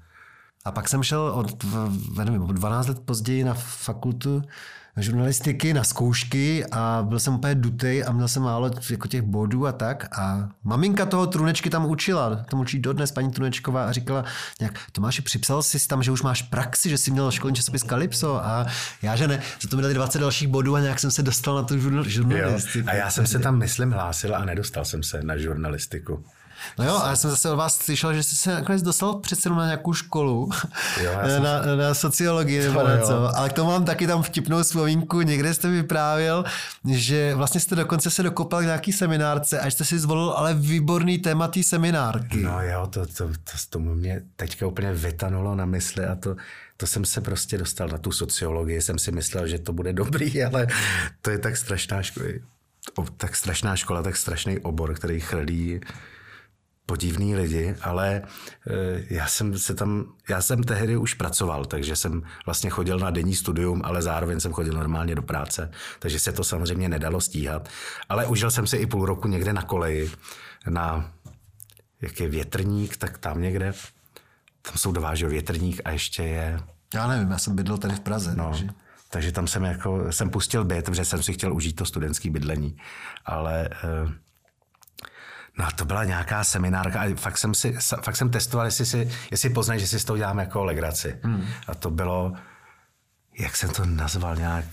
[0.64, 1.64] A pak jsem šel od,
[2.24, 4.42] nevím, 12 let později na fakultu
[4.96, 9.66] žurnalistiky na zkoušky a byl jsem úplně dutej a měl jsem málo jako těch bodů
[9.66, 10.18] a tak.
[10.18, 14.24] A maminka toho Trunečky tam učila, tam učí dodnes paní Trunečková a říkala
[14.60, 18.44] nějak, Tomáši, připsal jsi tam, že už máš praxi, že jsi měl školní časopis Kalypso
[18.44, 18.66] a
[19.02, 21.54] já, že ne, za to mi dali 20 dalších bodů a nějak jsem se dostal
[21.54, 22.32] na tu žurnalistiku.
[22.32, 22.58] Jo.
[22.86, 26.24] A já jsem se tam, myslím, hlásil a nedostal jsem se na žurnalistiku.
[26.78, 29.50] No jo, a já jsem zase od vás slyšel, že jste se nakonec dostal přece
[29.50, 30.50] na nějakou školu,
[31.02, 31.42] jo, na, jsem...
[31.78, 36.44] na sociologii nebo něco, ale k tomu mám taky tam vtipnou vzpomínku, někde jste vyprávěl,
[36.90, 41.18] že vlastně jste dokonce se dokopal k nějaký seminárce a jste si zvolil ale výborný
[41.18, 42.42] téma té seminárky.
[42.42, 46.36] No jo, to, to, to, to mě teďka úplně vytanulo na mysli a to,
[46.76, 50.44] to jsem se prostě dostal na tu sociologii, jsem si myslel, že to bude dobrý,
[50.44, 50.66] ale
[51.22, 52.28] to je tak strašná škola,
[53.16, 55.80] tak strašná škola, tak strašný obor, který chrlí
[56.92, 62.22] podivní lidi, ale eh, já jsem se tam, já jsem tehdy už pracoval, takže jsem
[62.46, 66.44] vlastně chodil na denní studium, ale zároveň jsem chodil normálně do práce, takže se to
[66.44, 67.68] samozřejmě nedalo stíhat.
[68.08, 70.10] Ale užil jsem si i půl roku někde na koleji,
[70.68, 71.12] na
[72.00, 73.72] jak je větrník, tak tam někde,
[74.62, 76.60] tam jsou dva, že větrník a ještě je...
[76.94, 78.36] Já nevím, já jsem bydlel tady v Praze.
[78.36, 78.68] No, takže...
[79.10, 82.76] takže tam jsem jako, jsem pustil byt, protože jsem si chtěl užít to studentské bydlení,
[83.24, 84.12] ale eh,
[85.58, 89.50] No to byla nějaká seminárka a fakt jsem, si, fakt jsem testoval, jestli, si, jestli
[89.50, 91.20] poznají, že si s tou dělám jako legraci.
[91.22, 91.46] Hmm.
[91.66, 92.32] A to bylo,
[93.38, 94.64] jak jsem to nazval nějak...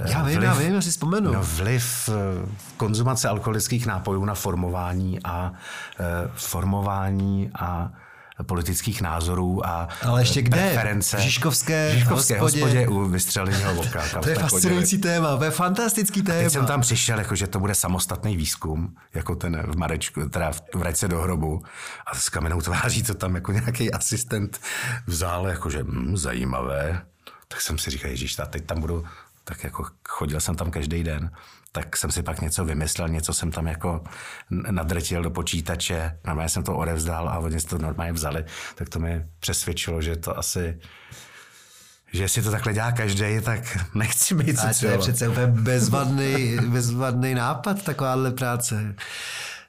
[0.00, 1.32] Eh, já vím, vliv, já vím, já si vzpomenu.
[1.32, 5.52] No, vliv eh, konzumace alkoholických nápojů na formování a
[6.00, 7.92] uh, formování a
[8.42, 10.56] politických názorů a Ale ještě kde?
[10.56, 11.16] preference.
[11.16, 12.64] V Žižkovské, Žižkovské hospodě.
[12.64, 14.02] hospodě u vystřeleného voka.
[14.22, 16.38] to je fascinující téma, to je fantastický téma.
[16.38, 20.28] A teď jsem tam přišel, jako, že to bude samostatný výzkum, jako ten v Marečku,
[20.28, 21.62] teda v Vrece do hrobu.
[22.06, 24.60] A s kamenou tváří to tam jako nějaký asistent
[25.06, 27.02] vzal, jakože hm, zajímavé.
[27.48, 29.04] Tak jsem si říkal, ježíš, teď tam budu
[29.44, 31.30] tak jako chodil jsem tam každý den,
[31.74, 34.04] tak jsem si pak něco vymyslel, něco jsem tam jako
[34.50, 38.98] nadrtil do počítače, normálně jsem to odevzdal a oni si to normálně vzali, tak to
[38.98, 40.78] mi přesvědčilo, že to asi
[42.12, 44.80] že jestli to takhle dělá každý, tak nechci být sociolog.
[44.80, 48.94] to je přece úplně bezvadný, bezvadný nápad, takováhle práce.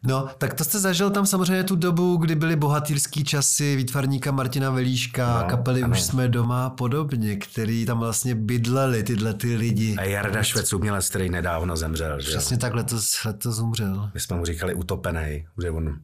[0.05, 4.69] No, tak to jste zažil tam samozřejmě tu dobu, kdy byly bohatýrský časy výtvarníka Martina
[4.69, 5.91] Velíška, no, kapely ano.
[5.91, 9.95] Už jsme doma a podobně, který tam vlastně bydleli tyhle ty lidi.
[9.97, 12.19] A Jarda Švec umělec, který nedávno zemřel.
[12.19, 12.29] Že?
[12.29, 14.11] Přesně tak letos, letos umřel.
[14.13, 15.99] My jsme mu říkali utopený, že on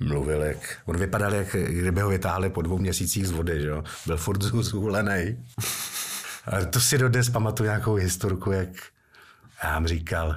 [0.00, 3.84] mluvil, jak, on vypadal, jak kdyby ho vytáhli po dvou měsících z vody, že jo?
[4.06, 5.44] Byl furt zhulený.
[6.46, 8.68] A to si dodnes pamatuju nějakou historku, jak
[9.64, 10.36] já vám říkal,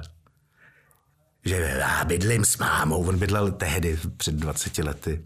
[1.44, 3.04] že já bydlím s mámou.
[3.04, 5.22] On bydlel tehdy, před 20 lety.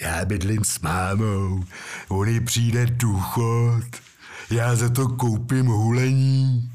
[0.00, 1.64] Já bydlím s mámou,
[2.08, 3.84] on jí přijde důchod,
[4.50, 6.72] já za to koupím hulení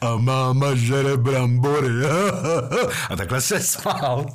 [0.00, 1.88] a máma žere brambory.
[3.10, 4.26] a takhle se smál.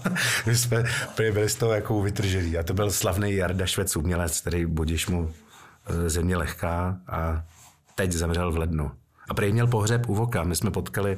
[0.45, 0.83] My jsme
[1.17, 2.57] byli z toho jako vytržený.
[2.57, 5.31] A to byl slavný Jarda Švec umělec, který budiš mu
[5.85, 7.43] e, země lehká a
[7.95, 8.91] teď zemřel v lednu.
[9.29, 10.43] A prej měl pohřeb u Voka.
[10.43, 11.17] My jsme potkali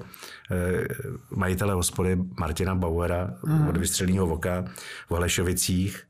[1.30, 3.68] majitele hospody Martina Bauera mm.
[3.68, 4.64] od Vystřelního Voka
[5.08, 6.08] v Holešovicích.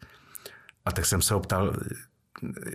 [0.85, 1.73] A tak jsem se ho ptal,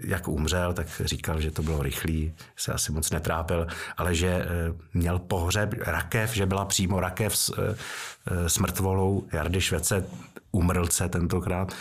[0.02, 4.46] jak umřel, tak říkal, že to bylo rychlý, se asi moc netrápil, ale že eh,
[4.94, 7.76] měl pohřeb rakev, že byla přímo rakev s, eh,
[8.26, 10.07] eh, s mrtvolou Jardy Švece,
[10.52, 11.72] umrlce tentokrát,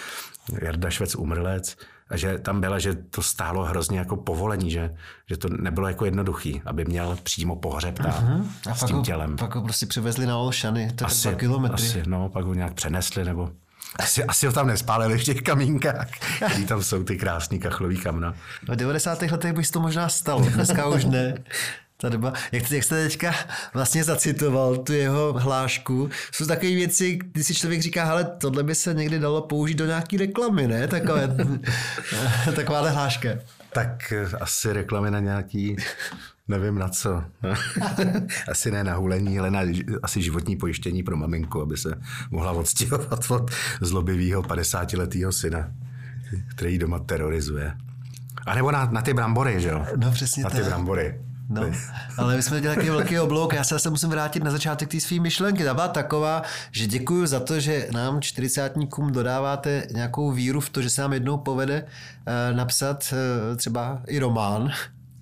[0.62, 1.78] Jarda Švec umrlec,
[2.10, 4.96] a že tam byla, že to stálo hrozně jako povolení, že,
[5.30, 8.46] že to nebylo jako jednoduchý, aby měl přímo pohřeb ta, uh-huh.
[8.72, 9.36] a s tím ho, tělem.
[9.36, 11.88] Pak ho prostě přivezli na Olšany, to asi, dva kilometry.
[11.88, 13.52] Asi, no, pak ho nějak přenesli, nebo
[14.00, 18.34] asi, asi ho tam nespálili v těch kamínkách, který tam jsou ty krásný kachlový kamna.
[18.68, 19.22] V 90.
[19.22, 21.34] letech by to možná stalo, dneska už ne.
[21.98, 23.34] Ta doba, jak, jak jste teďka
[23.74, 28.76] vlastně zacitoval tu jeho hlášku, jsou takové věci, kdy si člověk říká, hele, tohle by
[28.76, 30.88] se někdy dalo použít do nějaký reklamy, ne?
[30.88, 31.36] Takové,
[32.56, 33.30] takováhle hláška.
[33.74, 35.76] Tak asi reklamy na nějaký
[36.48, 37.24] Nevím na co.
[38.52, 39.62] asi ne na hulení, ale na
[40.04, 41.96] asi životní pojištění pro maminku, aby se
[42.32, 45.72] mohla odstěhovat od zlobivého 50-letého syna,
[46.56, 47.74] který doma terorizuje.
[48.46, 49.86] A nebo na, na ty brambory, že jo?
[49.96, 50.66] No přesně Na ty tak.
[50.66, 51.22] brambory.
[51.50, 51.62] No,
[52.18, 55.00] ale my jsme dělali takový velký oblouk, já se zase musím vrátit na začátek té
[55.00, 55.64] své myšlenky.
[55.64, 60.82] Ta byla taková, že děkuji za to, že nám čtyřicátníkům dodáváte nějakou víru v to,
[60.82, 64.72] že se nám jednou povede uh, napsat uh, třeba i román,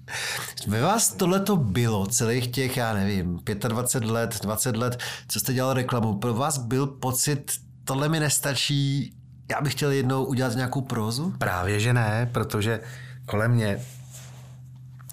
[0.67, 5.53] ve vás tohle to bylo celých těch, já nevím, 25 let, 20 let, co jste
[5.53, 6.13] dělal reklamu.
[6.17, 7.51] Pro vás byl pocit,
[7.83, 9.13] tohle mi nestačí,
[9.51, 11.33] já bych chtěl jednou udělat nějakou prózu?
[11.37, 12.79] Právě, že ne, protože
[13.25, 13.79] kolem mě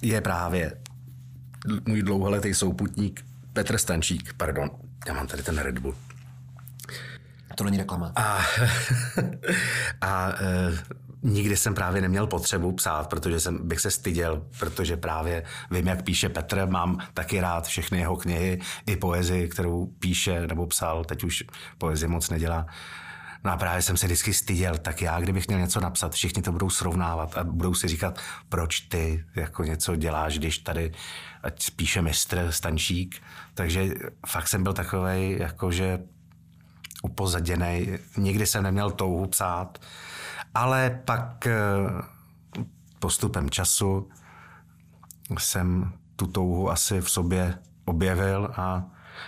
[0.03, 0.73] je právě
[1.87, 4.71] můj dlouholetý souputník Petr Stančík, pardon,
[5.07, 5.95] já mám tady ten Red Bull.
[7.55, 8.13] To není reklama.
[8.17, 8.39] A,
[10.01, 10.79] a e,
[11.23, 16.03] nikdy jsem právě neměl potřebu psát, protože jsem, bych se styděl, protože právě vím, jak
[16.03, 21.25] píše Petr, mám taky rád všechny jeho knihy, i poezii, kterou píše nebo psal, teď
[21.25, 21.45] už
[21.79, 22.67] poezii moc nedělá.
[23.45, 26.53] No a právě jsem se vždycky styděl, tak já, kdybych měl něco napsat, všichni to
[26.53, 30.93] budou srovnávat a budou si říkat, proč ty jako něco děláš, když tady
[31.43, 33.23] ať píše mistr Stančík.
[33.55, 33.95] Takže
[34.27, 35.99] fakt jsem byl takový jakože
[37.03, 37.99] upozaděný.
[38.17, 39.79] Nikdy jsem neměl touhu psát.
[40.55, 41.57] Ale pak eh,
[42.99, 44.09] postupem času
[45.39, 48.85] jsem tu touhu asi v sobě objevil a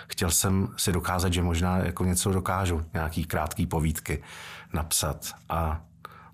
[0.07, 4.23] chtěl jsem si dokázat, že možná jako něco dokážu, nějaký krátký povídky
[4.73, 5.31] napsat.
[5.49, 5.81] A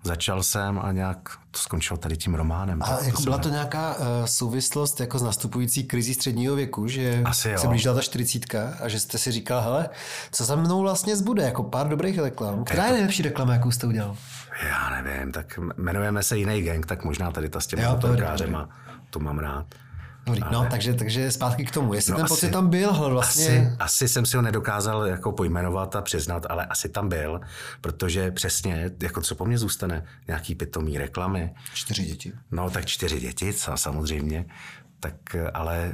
[0.02, 1.18] začal jsem a nějak
[1.50, 2.82] to skončilo tady tím románem.
[2.82, 7.54] A jako byla to nějaká uh, souvislost jako s nastupující krizí středního věku, že Asi
[7.58, 9.88] se blížila ta čtyřicítka a že jste si říkal, hele,
[10.32, 12.64] co za mnou vlastně zbude, jako pár dobrých reklam.
[12.64, 14.16] Která je nejlepší reklama, jakou jste udělal?
[14.68, 18.68] Já nevím, tak jmenujeme se jiný gang, tak možná tady ta s těmi motorkářema,
[19.10, 19.66] to mám rád.
[20.34, 21.94] Dobrý, no, takže, takže zpátky k tomu.
[21.94, 23.58] Jestli no ten asi, pocit tam byl, vlastně...
[23.58, 27.40] Asi, asi jsem si ho nedokázal jako pojmenovat a přiznat, ale asi tam byl,
[27.80, 31.54] protože přesně, jako co po mně zůstane, nějaký pitomý reklamy.
[31.74, 32.32] Čtyři děti.
[32.50, 34.46] No, tak čtyři děti, co, samozřejmě.
[35.00, 35.14] Tak
[35.54, 35.92] ale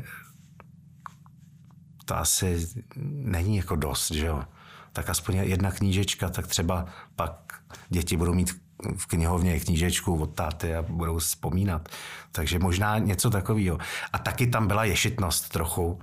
[2.04, 2.66] to asi
[3.06, 4.44] není jako dost, že jo.
[4.92, 7.54] Tak aspoň jedna knížečka, tak třeba pak
[7.88, 8.65] děti budou mít
[8.96, 11.88] v knihovně knížečku od táty a budou vzpomínat.
[12.32, 13.78] Takže možná něco takového.
[14.12, 15.98] A taky tam byla ješitnost trochu,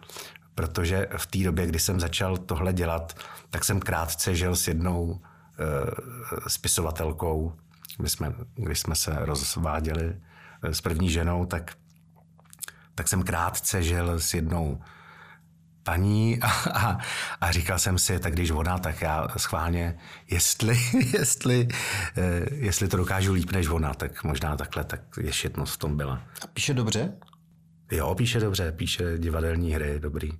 [0.55, 3.13] protože v té době, kdy jsem začal tohle dělat,
[3.49, 7.53] tak jsem krátce žil s jednou e, spisovatelkou.
[8.01, 10.15] My jsme, když jsme se rozváděli
[10.63, 11.71] s první ženou, tak,
[12.95, 14.81] tak jsem krátce žil s jednou
[15.83, 16.97] paní a, a,
[17.41, 19.97] a říkal jsem si, tak když ona, tak já schválně,
[20.29, 20.79] jestli,
[21.13, 21.67] jestli,
[22.17, 26.21] eh, jestli to dokážu líp než ona, tak možná takhle, tak ješitnost v tom byla.
[26.41, 27.13] A píše dobře?
[27.91, 30.31] Jo, píše dobře, píše divadelní hry, dobrý,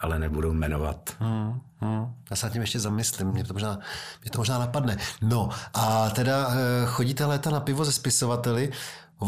[0.00, 1.16] ale nebudu jmenovat.
[1.20, 2.14] Hmm, hmm.
[2.30, 3.78] Já se nad tím ještě zamyslím, mě to, možná,
[4.22, 4.96] mě to možná napadne.
[5.22, 8.72] No a teda eh, chodíte léta na pivo ze spisovateli,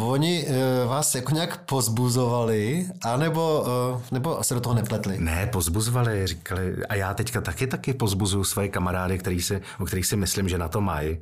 [0.02, 5.18] Oni uh, vás jako nějak pozbuzovali, anebo uh, nebo se do toho nepletli?
[5.18, 10.07] Ne, pozbuzovali, říkali, a já teďka taky taky pozbuzuju svoje kamarády, který si, o kterých
[10.07, 11.18] si myslím, že na to mají,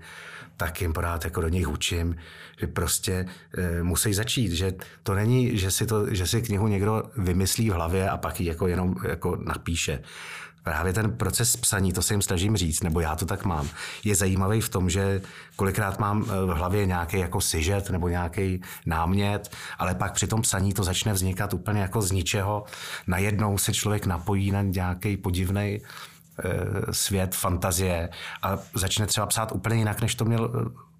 [0.57, 2.17] tak jim pořád jako do nich učím,
[2.61, 3.27] že prostě
[3.59, 7.73] e, musí začít, že to není, že si, to, že si knihu někdo vymyslí v
[7.73, 10.03] hlavě a pak ji jako jenom jako napíše
[10.63, 13.69] právě ten proces psaní, to se jim snažím říct, nebo já to tak mám,
[14.05, 15.23] je zajímavý v tom, že
[15.57, 20.43] kolikrát mám eh, v hlavě nějaký jako sižet nebo nějaký námět, ale pak při tom
[20.43, 22.65] psaní to začne vznikat úplně jako z ničeho.
[23.07, 28.09] Najednou se člověk napojí na nějaký podivný eh, svět, fantazie
[28.43, 30.92] a začne třeba psát úplně jinak, než to měl eh,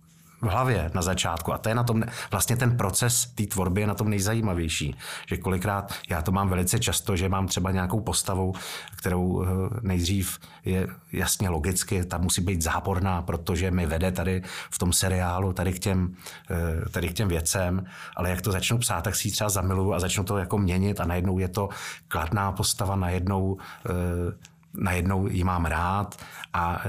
[0.43, 1.53] v hlavě na začátku.
[1.53, 4.97] A to je na tom, vlastně ten proces té tvorby je na tom nejzajímavější.
[5.29, 8.55] Že kolikrát, já to mám velice často, že mám třeba nějakou postavu,
[8.97, 9.47] kterou eh,
[9.81, 15.53] nejdřív je jasně logicky, ta musí být záporná, protože mi vede tady v tom seriálu
[15.53, 16.15] tady k těm,
[16.51, 19.93] eh, tady k těm věcem, ale jak to začnu psát, tak si ji třeba zamiluju
[19.93, 21.69] a začnu to jako měnit a najednou je to
[22.09, 26.17] kladná postava, najednou eh, najednou ji mám rád
[26.53, 26.83] a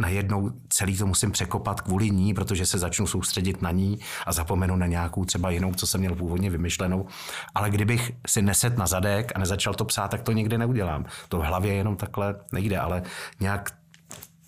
[0.00, 4.76] najednou celý to musím překopat kvůli ní, protože se začnu soustředit na ní a zapomenu
[4.76, 7.06] na nějakou třeba jinou, co jsem měl původně vymyšlenou.
[7.54, 11.04] Ale kdybych si neset na zadek a nezačal to psát, tak to nikdy neudělám.
[11.28, 13.02] To v hlavě jenom takhle nejde, ale
[13.40, 13.70] nějak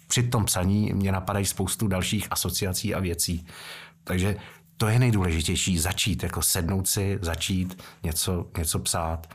[0.08, 3.46] při tom psaní mě napadají spoustu dalších asociací a věcí.
[4.04, 4.36] Takže
[4.76, 9.26] to je nejdůležitější, začít, jako sednout si, začít něco, něco psát.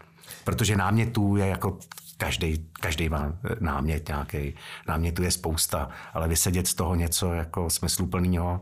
[0.44, 1.80] Protože námětů je jako
[2.18, 4.54] každý, každý má námět nějaký,
[4.88, 8.62] námětů je spousta, ale vysedět z toho něco jako smysluplného,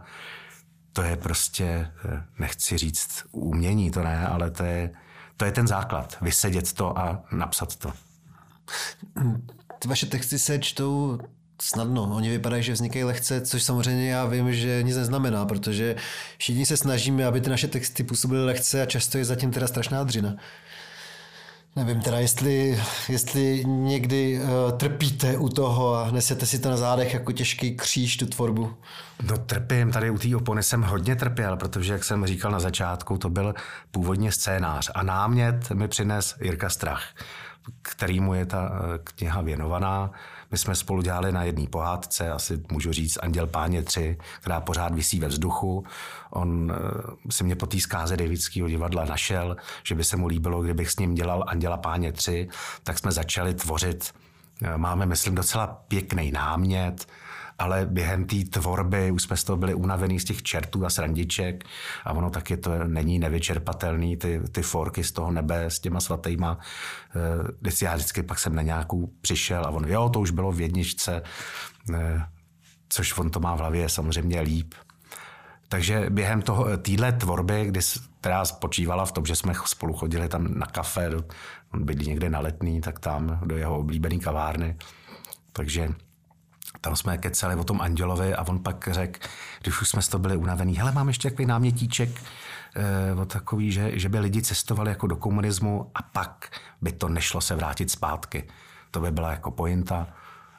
[0.94, 4.90] to je prostě, eh, nechci říct umění, to ne, ale to je,
[5.38, 6.18] to je ten základ.
[6.22, 7.94] Vysedět to a napsat to.
[9.80, 11.20] Ty vaše texty se čtou
[11.62, 12.16] snadno.
[12.16, 15.96] Oni vypadají, že vznikají lehce, což samozřejmě já vím, že nic neznamená, protože
[16.38, 20.04] všichni se snažíme, aby ty naše texty působily lehce a často je zatím teda strašná
[20.04, 20.36] dřina.
[21.76, 27.14] Nevím teda, jestli, jestli někdy uh, trpíte u toho a nesete si to na zádech
[27.14, 28.74] jako těžký kříž, tu tvorbu.
[29.24, 33.18] No trpím, tady u té opony jsem hodně trpěl, protože jak jsem říkal na začátku,
[33.18, 33.54] to byl
[33.92, 37.04] původně scénář a námět mi přines Jirka Strach,
[37.82, 40.12] kterýmu je ta eh, kniha věnovaná.
[40.52, 44.96] My jsme spolu dělali na jedné pohádce, asi můžu říct Anděl Páně 3, která pořád
[44.96, 45.86] visí ve vzduchu.
[46.30, 50.62] On eh, si mě po té zkáze Davidského divadla našel, že by se mu líbilo,
[50.62, 52.48] kdybych s ním dělal Anděla Páně 3,
[52.84, 54.14] tak jsme začali tvořit.
[54.62, 57.08] Eh, máme, myslím, docela pěkný námět,
[57.60, 61.64] ale během té tvorby už jsme z toho byli unavený z těch čertů a srandiček
[62.06, 66.58] a ono taky to není nevyčerpatelný, ty, ty forky z toho nebe s těma svatýma.
[67.60, 70.62] Když já vždycky pak jsem na nějakou přišel a on, jo, to už bylo v
[70.62, 71.22] jedničce,
[71.94, 72.22] eh,
[72.90, 74.74] což on to má v hlavě samozřejmě líp.
[75.70, 77.80] Takže během toho, téhle tvorby, kdy,
[78.20, 81.12] která spočívala v tom, že jsme spolu chodili tam na kafe,
[81.74, 84.78] on bydlí někde na letný, tak tam do jeho oblíbené kavárny.
[85.52, 85.90] Takže
[86.86, 89.20] tam jsme keceli o tom Andělovi a on pak řekl,
[89.62, 92.10] když už jsme z toho byli unavený, hele, mám ještě takový námětíček,
[92.76, 96.50] eh, o takový, že, že by lidi cestovali jako do komunismu a pak
[96.82, 98.48] by to nešlo se vrátit zpátky.
[98.92, 100.08] To by byla jako pointa.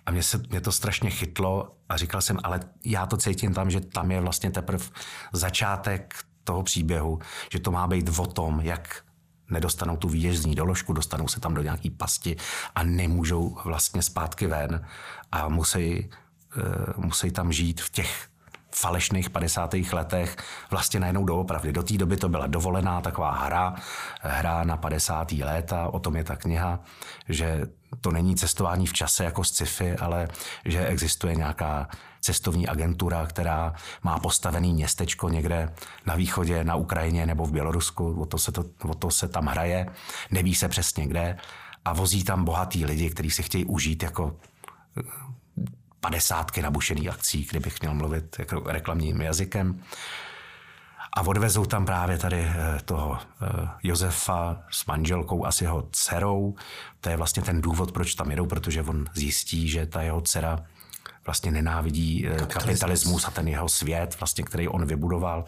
[0.06, 3.70] A mě, se, mě to strašně chytlo a říkal jsem, ale já to cítím tam,
[3.70, 4.84] že tam je vlastně teprve
[5.32, 7.18] začátek toho příběhu,
[7.52, 9.02] že to má být o tom, jak
[9.50, 12.36] nedostanou tu výjezdní doložku, dostanou se tam do nějaký pasti
[12.74, 14.86] a nemůžou vlastně zpátky ven
[15.32, 16.10] a musí,
[16.56, 18.28] uh, musí tam žít v těch
[18.76, 19.74] falešných 50.
[19.92, 20.36] letech
[20.70, 21.72] vlastně najednou doopravdy.
[21.72, 23.74] Do té doby to byla dovolená taková hra,
[24.20, 25.32] hra na 50.
[25.32, 26.80] léta, o tom je ta kniha,
[27.28, 27.66] že
[28.00, 30.28] to není cestování v čase jako z sci-fi, ale
[30.64, 31.88] že existuje nějaká
[32.26, 35.74] cestovní agentura, která má postavený městečko někde
[36.06, 39.46] na východě, na Ukrajině nebo v Bělorusku, o to se, to, o to se tam
[39.46, 39.86] hraje,
[40.30, 41.38] neví se přesně kde
[41.84, 44.36] a vozí tam bohatý lidi, kteří si chtějí užít jako
[44.98, 45.02] eh,
[46.00, 49.82] padesátky nabušených akcí, kdybych měl mluvit jako reklamním jazykem.
[51.16, 56.54] A odvezou tam právě tady eh, toho eh, Josefa s manželkou a s jeho dcerou.
[57.00, 60.66] To je vlastně ten důvod, proč tam jedou, protože on zjistí, že ta jeho dcera
[61.26, 62.54] vlastně nenávidí eh, kapitalismus.
[62.54, 65.44] kapitalismus a ten jeho svět, vlastně, který on vybudoval,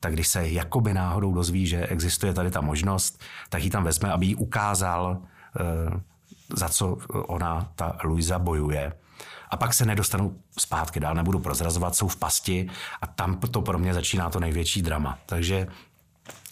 [0.00, 4.12] tak když se jakoby náhodou dozví, že existuje tady ta možnost, tak ji tam vezme,
[4.12, 5.18] aby jí ukázal,
[5.60, 6.00] eh,
[6.56, 8.92] za co ona, ta Luisa, bojuje.
[9.50, 12.70] A pak se nedostanou zpátky dál, nebudu prozrazovat, jsou v pasti
[13.02, 15.18] a tam to pro mě začíná to největší drama.
[15.26, 15.66] Takže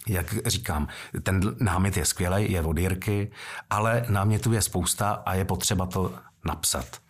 [0.07, 0.88] jak říkám,
[1.22, 3.31] ten námět je skvělý, je od Jirky,
[3.70, 7.02] ale námětů je spousta a je potřeba to napsat.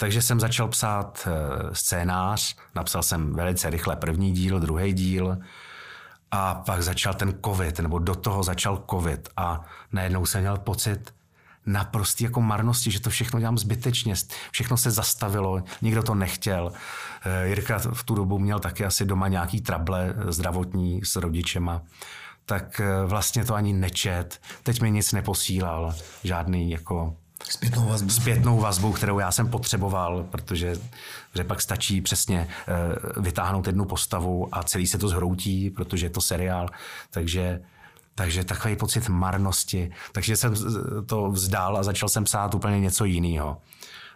[0.00, 1.30] Takže jsem začal psát eh,
[1.74, 5.38] scénář, napsal jsem velice rychle první díl, druhý díl.
[6.30, 9.28] A pak začal ten covid, nebo do toho začal covid.
[9.36, 11.14] A najednou jsem měl pocit
[11.66, 14.14] naprostý jako marnosti, že to všechno dělám zbytečně,
[14.50, 16.72] všechno se zastavilo, nikdo to nechtěl.
[17.24, 21.82] Eh, Jirka v tu dobu měl taky asi doma nějaký trable zdravotní s rodičema,
[22.44, 27.16] tak eh, vlastně to ani nečet, teď mi nic neposílal, žádný jako
[27.48, 28.10] Zpětnou vazbu.
[28.10, 30.76] Zpětnou vazbu, kterou já jsem potřeboval, protože
[31.34, 32.48] že pak stačí přesně
[33.16, 36.68] uh, vytáhnout jednu postavu a celý se to zhroutí, protože je to seriál.
[37.10, 37.60] Takže
[38.14, 39.90] takže takový pocit marnosti.
[40.12, 40.54] Takže jsem
[41.06, 43.60] to vzdál a začal jsem psát úplně něco jiného.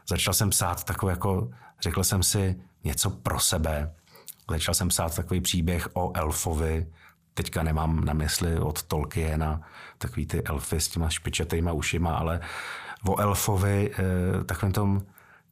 [0.09, 1.51] Začal jsem psát takové jako,
[1.81, 3.95] řekl jsem si, něco pro sebe.
[4.51, 6.87] Začal jsem psát takový příběh o elfovi,
[7.35, 9.61] teďka nemám na mysli od Tolkiena,
[9.99, 12.41] takový ty elfy s těma špičatýma ušima, ale
[13.07, 15.03] o elfovi, eh, takovým tom,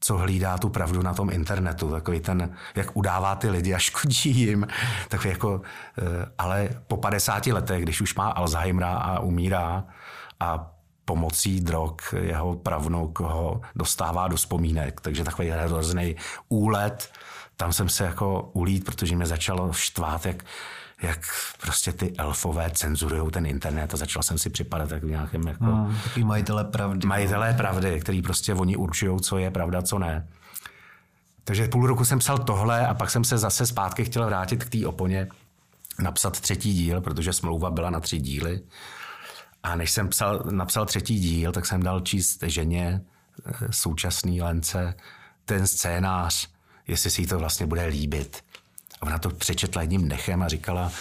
[0.01, 4.31] co hlídá tu pravdu na tom internetu, takový ten, jak udává ty lidi a škodí
[4.31, 4.67] jim,
[5.09, 5.63] takový jako,
[5.99, 6.03] eh,
[6.39, 9.85] ale po 50 letech, když už má Alzheimera a umírá
[10.41, 10.71] a
[11.05, 16.17] pomocí drog jeho pravnuk ho dostává do vzpomínek, takže takový hrozný
[16.49, 17.13] úlet,
[17.57, 20.45] tam jsem se jako ulít, protože mě začalo štvát, jak,
[21.03, 21.21] jak
[21.61, 25.65] prostě ty elfové cenzurují ten internet a začal jsem si připadat tak nějakým jako...
[25.65, 27.07] Hmm, takový majitelé pravdy.
[27.07, 30.29] Majitelé pravdy, který prostě oni určují, co je pravda, co ne.
[31.45, 34.71] Takže půl roku jsem psal tohle a pak jsem se zase zpátky chtěl vrátit k
[34.71, 35.29] té oponě,
[35.99, 38.61] napsat třetí díl, protože smlouva byla na tři díly.
[39.63, 43.01] A než jsem psal, napsal třetí díl, tak jsem dal číst ženě,
[43.47, 44.95] eh, současný Lence,
[45.45, 46.49] ten scénář,
[46.87, 48.45] jestli si jí to vlastně bude líbit.
[49.03, 50.93] A ona to přečetla jedním dechem a říkala,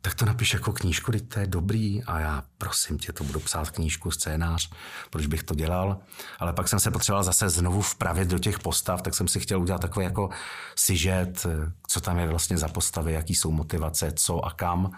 [0.00, 2.04] tak to napiš jako knížku, teď to je dobrý.
[2.04, 4.70] A já, prosím tě, to budu psát knížku, scénář,
[5.10, 5.98] proč bych to dělal.
[6.38, 9.60] Ale pak jsem se potřeboval zase znovu vpravit do těch postav, tak jsem si chtěl
[9.60, 10.30] udělat takový jako
[10.76, 11.46] sižet,
[11.88, 14.90] co tam je vlastně za postavy, jaký jsou motivace, co a kam.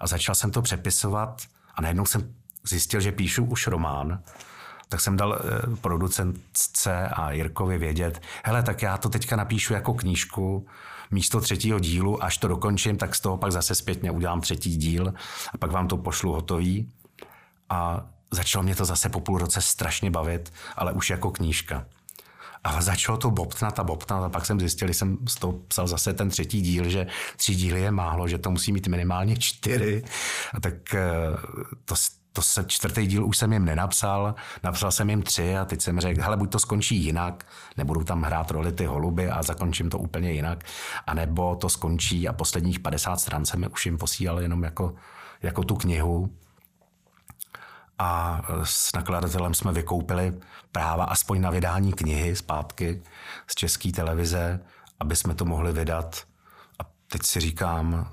[0.00, 1.42] A začal jsem to přepisovat
[1.74, 4.22] a najednou jsem zjistil, že píšu už román,
[4.88, 9.94] tak jsem dal eh, producentce a Jirkovi vědět, hele, tak já to teďka napíšu jako
[9.94, 10.66] knížku,
[11.12, 15.14] místo třetího dílu, až to dokončím, tak z toho pak zase zpětně udělám třetí díl
[15.52, 16.92] a pak vám to pošlu hotový.
[17.68, 21.86] A začalo mě to zase po půl roce strašně bavit, ale už jako knížka.
[22.64, 25.86] A začalo to bobtnat a bobtnat a pak jsem zjistil, když jsem z toho psal
[25.86, 27.06] zase ten třetí díl, že
[27.36, 30.04] tři díly je málo, že to musí mít minimálně čtyři.
[30.54, 31.08] A tak eh,
[31.84, 31.94] to,
[32.32, 36.00] to se čtvrtý díl už jsem jim nenapsal, napsal jsem jim tři a teď jsem
[36.00, 39.98] řekl, hele, buď to skončí jinak, nebudou tam hrát roli ty holuby a zakončím to
[39.98, 40.64] úplně jinak,
[41.06, 44.94] anebo to skončí a posledních 50 stran jsem už jim posílal jenom jako,
[45.42, 46.30] jako tu knihu.
[47.98, 50.40] A s nakladatelem jsme vykoupili
[50.72, 53.02] práva aspoň na vydání knihy zpátky
[53.46, 54.60] z české televize,
[55.00, 56.22] aby jsme to mohli vydat.
[56.78, 58.12] A teď si říkám,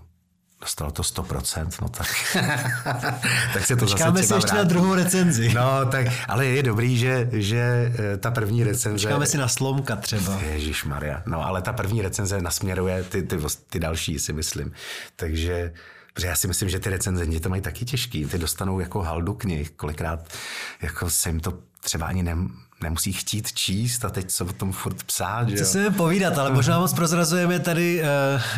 [0.62, 2.08] Dostalo to 100%, no tak.
[3.54, 4.64] tak se to Počkáme zase si ještě vrát.
[4.64, 5.54] na druhou recenzi.
[5.54, 9.08] No, tak, ale je dobrý, že, že eh, ta první recenze...
[9.08, 10.40] Počkáme si na Slomka třeba.
[10.42, 11.24] Ježíš Maria.
[11.26, 13.38] No, ale ta první recenze nasměruje ty, ty,
[13.70, 14.72] ty další, si myslím.
[15.16, 15.74] Takže
[16.14, 18.26] Protože já si myslím, že ty recenze to mají taky těžký.
[18.26, 19.70] Ty dostanou jako haldu knih.
[19.70, 20.34] Kolikrát
[20.82, 22.50] jako se jim to třeba ani nem,
[22.82, 25.50] nemusí chtít číst a teď co o tom furt psát.
[25.50, 28.02] Že Co si povídat, ale možná moc prozrazujeme tady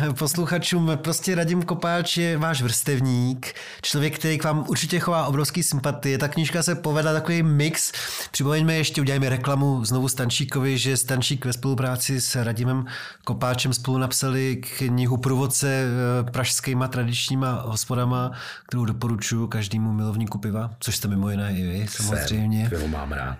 [0.06, 0.90] uh, posluchačům.
[0.96, 6.18] Prostě Radim Kopáč je váš vrstevník, člověk, který k vám určitě chová obrovský sympatie.
[6.18, 7.92] Ta knížka se povedla takový mix.
[8.30, 12.86] Připomeňme ještě, udělejme reklamu znovu Stančíkovi, že Stančík ve spolupráci s Radimem
[13.24, 15.84] Kopáčem spolu napsali knihu Průvodce
[16.22, 18.32] uh, pražskýma tradičníma hospodama,
[18.68, 22.68] kterou doporučuji každému milovníku piva, což jste mimo jiné i vy, samozřejmě.
[22.68, 23.38] Jsem, mám rád.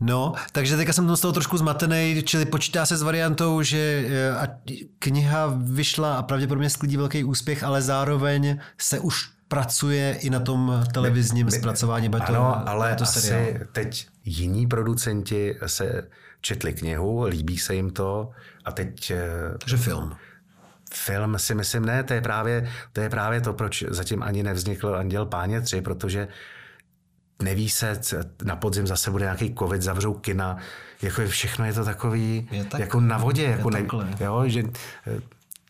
[0.00, 4.76] No, takže teďka jsem z toho trošku zmatený, čili počítá se s variantou, že eh,
[4.98, 10.84] kniha vyšla a pravděpodobně sklidí velký úspěch, ale zároveň se už pracuje i na tom
[10.92, 12.08] televizním my, zpracování.
[12.08, 13.40] Bude to, ano, ale to seriál.
[13.40, 16.08] asi teď jiní producenti se
[16.40, 18.30] četli knihu, líbí se jim to
[18.64, 19.10] a teď...
[19.10, 20.16] Eh, takže film.
[20.94, 24.96] Film si myslím, ne, to je právě to, je právě to proč zatím ani nevznikl
[24.96, 26.28] Anděl Páně 3, protože
[27.42, 28.00] neví se,
[28.44, 30.56] na podzim zase bude nějaký covid, zavřou kina,
[31.02, 33.86] jako všechno je to takový, je tak, jako na vodě, jako ne,
[34.20, 34.62] jo, že
[35.06, 35.20] eh,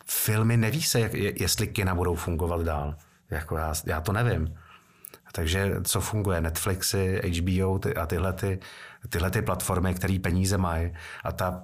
[0.05, 2.95] filmy neví se, jak, jestli kina budou fungovat dál.
[3.29, 4.55] Jako já, já to nevím.
[5.31, 6.41] Takže co funguje?
[6.41, 8.59] Netflixy, HBO ty, a tyhle, ty,
[9.09, 10.93] tyhle ty platformy, které peníze mají
[11.23, 11.63] a ta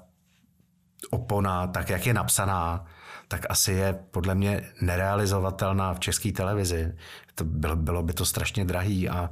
[1.09, 2.85] opona, tak jak je napsaná,
[3.27, 6.93] tak asi je podle mě nerealizovatelná v české televizi.
[7.35, 9.29] To bylo, bylo by to strašně drahý a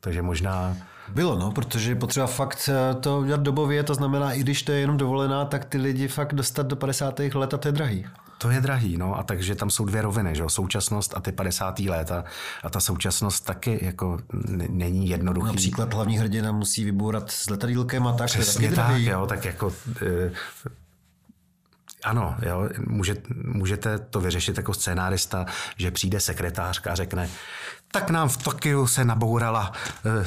[0.00, 0.76] takže možná...
[1.08, 2.70] Bylo, no, protože je potřeba fakt
[3.00, 6.34] to udělat dobově, to znamená, i když to je jenom dovolená, tak ty lidi fakt
[6.34, 7.18] dostat do 50.
[7.18, 8.06] let a to je drahý.
[8.38, 11.78] To je drahý, no a takže tam jsou dvě roviny, že současnost a ty 50.
[11.78, 12.24] léta
[12.62, 14.18] a ta současnost taky jako
[14.68, 15.46] není jednoduchý.
[15.46, 18.26] Například hlavní hrdina musí vybourat s letadílkem a tak.
[18.26, 19.72] Přesně tak, jo, tak jako
[20.02, 20.30] e,
[22.04, 27.28] ano, jo, můžete, můžete to vyřešit jako scénárista, že přijde sekretářka a řekne,
[27.92, 29.72] tak nám v Tokiu se nabourala,
[30.04, 30.26] eh,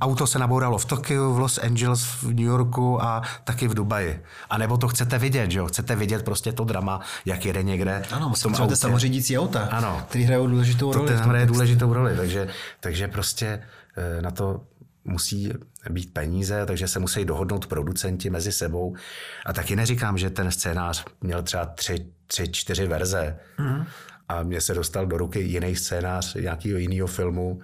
[0.00, 4.22] auto se nabouralo v Tokiu, v Los Angeles, v New Yorku a taky v Dubaji.
[4.50, 5.66] A nebo to chcete vidět, že jo?
[5.66, 8.02] Chcete vidět prostě to drama, jak jede někde.
[8.10, 10.02] Ano, musíte samořídící auta, ano.
[10.08, 11.16] který hrajou důležitou roli.
[11.16, 12.48] To hraje důležitou roli, takže,
[12.80, 13.62] takže prostě
[13.96, 14.60] eh, na to
[15.04, 15.52] musí
[15.90, 18.96] být peníze, takže se musí dohodnout producenti mezi sebou.
[19.46, 23.36] A taky neříkám, že ten scénář měl třeba tři, tři čtyři verze.
[23.58, 23.84] Mm.
[24.32, 27.60] A mně se dostal do ruky jiný scénář nějakého jiného filmu,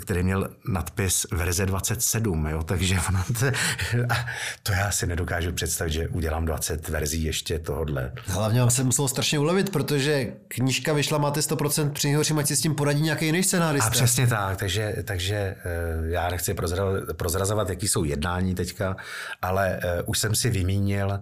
[0.00, 2.62] který měl nadpis verze 27, jo?
[2.62, 3.46] takže ono to,
[4.62, 8.12] to já si nedokážu představit, že udělám 20 verzí ještě tohodle.
[8.26, 12.56] Hlavně vám se muselo strašně ulevit, protože knížka vyšla, máte 100% při nejhorším, ať si
[12.56, 13.86] s tím poradí nějaký jiný scénárista.
[13.86, 15.56] A přesně tak, takže, takže eh,
[16.04, 16.54] já nechci
[17.16, 18.96] prozrazovat, jaký jsou jednání teďka,
[19.42, 21.20] ale eh, už jsem si vymínil,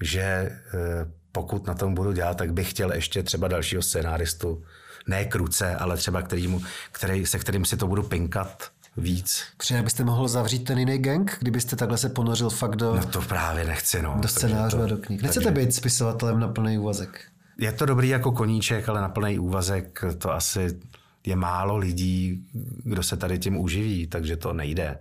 [0.00, 4.62] že eh, pokud na tom budu dělat, tak bych chtěl ještě třeba dalšího scénáristu,
[5.06, 6.62] ne kruce, ale třeba kterýmu,
[6.92, 9.42] který, se kterým si to budu pinkat víc.
[9.56, 12.94] Třeba byste mohl zavřít ten jiný gang, kdybyste takhle se ponořil fakt do...
[12.94, 14.16] No to právě nechci, no.
[14.20, 15.22] Do scénářů a do knih.
[15.22, 15.66] Nechcete takže...
[15.66, 17.20] být spisovatelem na plný úvazek?
[17.58, 20.78] Je to dobrý jako koníček, ale na plný úvazek to asi
[21.26, 22.44] je málo lidí,
[22.84, 24.98] kdo se tady tím uživí, takže to nejde.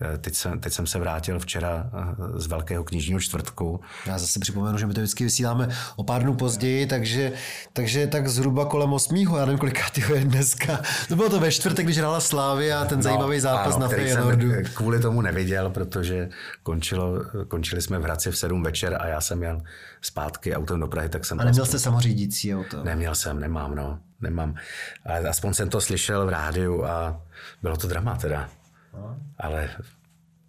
[0.00, 3.80] Eh, teď jsem, teď jsem se vrátil včera eh, z Velkého knižního čtvrtku.
[4.06, 7.32] Já zase připomenu, že my to vždycky vysíláme o pár dnů později, takže,
[7.72, 9.16] takže tak zhruba kolem 8.
[9.16, 10.80] Já nevím, kolikátýho je dneska.
[11.08, 13.88] To bylo to ve čtvrtek, když hrála Slávy a ten no, zajímavý zápas ano, na
[13.88, 14.52] Feyenoordu.
[14.74, 16.28] Kvůli tomu neviděl, protože
[16.62, 19.60] končilo, končili jsme v Hradci v 7 večer a já jsem jel
[20.00, 21.40] zpátky autem do Prahy, tak jsem...
[21.40, 22.84] A neměl jste samořídící auto?
[22.84, 23.98] Neměl jsem, nemám, no.
[24.20, 24.54] Nemám.
[25.06, 27.22] Ale aspoň jsem to slyšel v rádiu a
[27.62, 28.48] bylo to drama teda.
[29.38, 29.70] Ale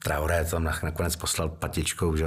[0.03, 2.25] Traoré tam nakonec poslal patičkou, že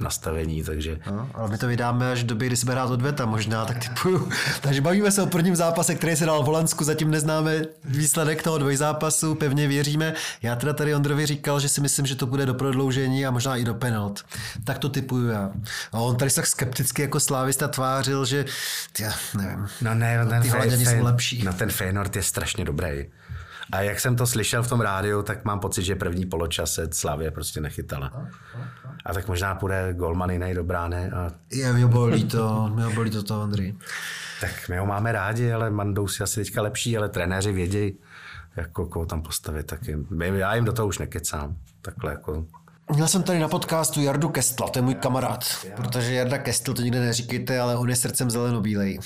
[0.00, 0.98] nastavení, takže...
[1.10, 3.78] No, ale my to vydáme až v době, kdy se bude hrát odveta možná, tak
[3.78, 4.30] typuju.
[4.60, 8.58] takže bavíme se o prvním zápase, který se dal v Holandsku, zatím neznáme výsledek toho
[8.58, 10.14] dvojzápasu, pevně věříme.
[10.42, 13.56] Já teda tady Ondrovi říkal, že si myslím, že to bude do prodloužení a možná
[13.56, 14.24] i do penalt.
[14.64, 15.50] Tak to typuju já.
[15.92, 18.44] A on tady se tak skepticky jako slávista tvářil, že
[18.98, 19.66] já nevím.
[19.80, 21.42] No ne, no ten ty Holanděni jsou lepší.
[21.44, 23.06] No ten Feyenoord je strašně dobrý.
[23.72, 26.88] A jak jsem to slyšel v tom rádiu, tak mám pocit, že první poločas se
[26.92, 28.26] Slavě prostě nechytala.
[29.04, 31.10] A tak možná půjde Golman jiný do brány.
[31.10, 31.30] A...
[31.52, 33.74] Je, mě bolí to, mě bolí to to, Andrej.
[34.40, 37.98] Tak my ho máme rádi, ale Mandou si asi teďka lepší, ale trenéři vědí,
[38.56, 39.66] jako koho tam postavit.
[39.66, 41.56] Tak jim, já jim do toho už nekecám.
[41.82, 42.46] Takhle jako
[42.94, 45.44] Měl jsem tady na podcastu Jardu Kestla, to je můj kamarád,
[45.76, 48.98] protože Jarda Kestl, to nikde neříkejte, ale on je srdcem zelenobílej.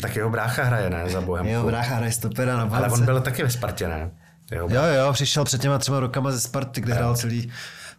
[0.00, 1.46] Tak jeho brácha hraje, ne, za bohem.
[1.46, 4.10] Jeho brácha hraje stopera na Ale on byl taky ve Spartě, ne?
[4.52, 7.52] jo, jo, přišel před těma třema rokama ze Sparty, kde hrál celý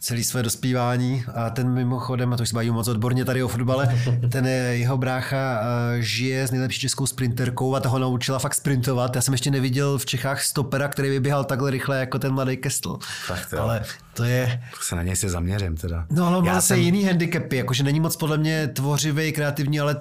[0.03, 3.47] celý své dospívání a ten mimochodem, a to už se baví moc odborně tady o
[3.47, 4.01] fotbale,
[4.31, 9.15] ten jeho brácha eh, žije s nejlepší českou sprinterkou a toho naučila fakt sprintovat.
[9.15, 12.57] Já jsem ještě neviděl v Čechách stopera, který by běhal takhle rychle jako ten mladý
[12.57, 12.99] Kestl.
[13.25, 13.81] Fakt, Ale
[14.13, 14.63] to je...
[14.81, 16.05] Se na něj si zaměřím teda.
[16.09, 16.79] No ale má zase jsem...
[16.79, 19.95] jiný handicapy, jakože není moc podle mě tvořivý, kreativní, ale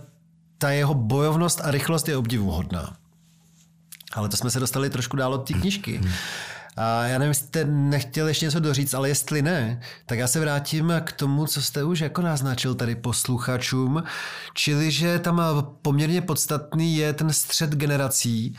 [0.59, 2.96] ta jeho bojovnost a rychlost je obdivuhodná.
[4.12, 6.00] Ale to jsme se dostali trošku dál od té knižky.
[6.76, 10.40] A já nevím, jestli jste nechtěl ještě něco doříct, ale jestli ne, tak já se
[10.40, 14.02] vrátím k tomu, co jste už jako naznačil tady posluchačům,
[14.54, 15.42] čili že tam
[15.82, 18.56] poměrně podstatný je ten střed generací,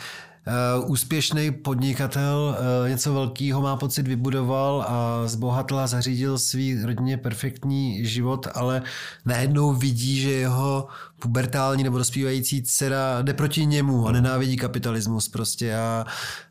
[0.86, 8.06] úspěšný podnikatel uh, něco velkého má pocit vybudoval a zbohatl a zařídil svý rodině perfektní
[8.06, 8.82] život, ale
[9.26, 10.88] najednou vidí, že jeho
[11.20, 16.06] pubertální nebo dospívající dcera jde proti němu a nenávidí kapitalismus prostě a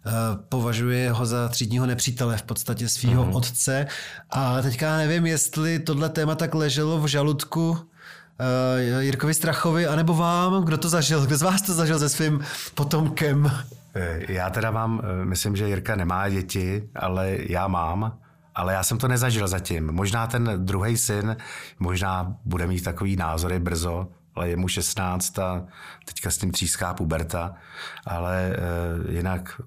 [0.07, 0.13] uh,
[0.49, 3.37] považuje ho za třídního nepřítele v podstatě svého mm-hmm.
[3.37, 3.87] otce.
[4.31, 7.79] A teďka nevím, jestli tohle téma tak leželo v žaludku uh,
[8.99, 12.41] Jirkovi Strachovi, anebo vám, kdo to zažil, kdo z vás to zažil se svým
[12.75, 13.53] potomkem?
[13.95, 18.19] Eh, já teda mám, eh, myslím, že Jirka nemá děti, ale já mám.
[18.55, 19.93] Ale já jsem to nezažil zatím.
[19.93, 21.37] Možná ten druhý syn,
[21.79, 25.67] možná bude mít takový názory brzo, ale je mu 16 a
[26.05, 27.55] teďka s tím tříská puberta.
[28.07, 29.61] Ale e, jinak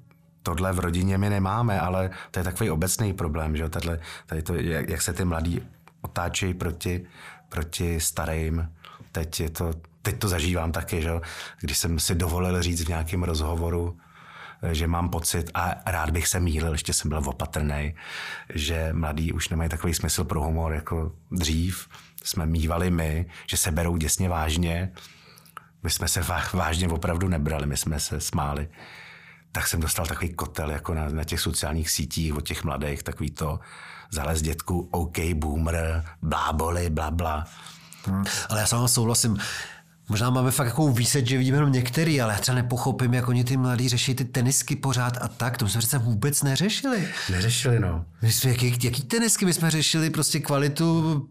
[0.43, 4.55] tohle v rodině my nemáme, ale to je takový obecný problém, že Tadle, tady to,
[4.55, 5.61] jak, jak se ty mladí
[6.01, 7.05] otáčejí proti,
[7.49, 8.69] proti starým.
[9.11, 11.11] Teď, je to, teď to zažívám taky, že
[11.61, 13.97] když jsem si dovolil říct v nějakém rozhovoru,
[14.71, 17.95] že mám pocit, a rád bych se mýlil, ještě jsem byl opatrný,
[18.53, 21.87] že mladí už nemají takový smysl pro humor jako dřív.
[22.23, 24.91] Jsme mývali my, že se berou děsně vážně.
[25.83, 26.21] My jsme se
[26.53, 28.69] vážně opravdu nebrali, my jsme se smáli.
[29.51, 33.31] Tak jsem dostal takový kotel jako na, na těch sociálních sítích od těch mladých, takový
[33.31, 33.59] to
[34.11, 37.45] zalez dětku, OK, boomer, bláboli, bla, bla.
[38.05, 39.37] Hmm, ale já s vámi souhlasím.
[40.09, 43.43] Možná máme fakt takovou výseč, že vidíme jenom některý, ale já třeba nepochopím, jak oni
[43.43, 45.57] ty mladí řeší ty tenisky pořád a tak.
[45.57, 47.07] To jsme přece vůbec neřešili.
[47.31, 48.05] Neřešili, no.
[48.21, 49.45] My jsme, jaký, jaký tenisky?
[49.45, 51.21] My jsme řešili prostě kvalitu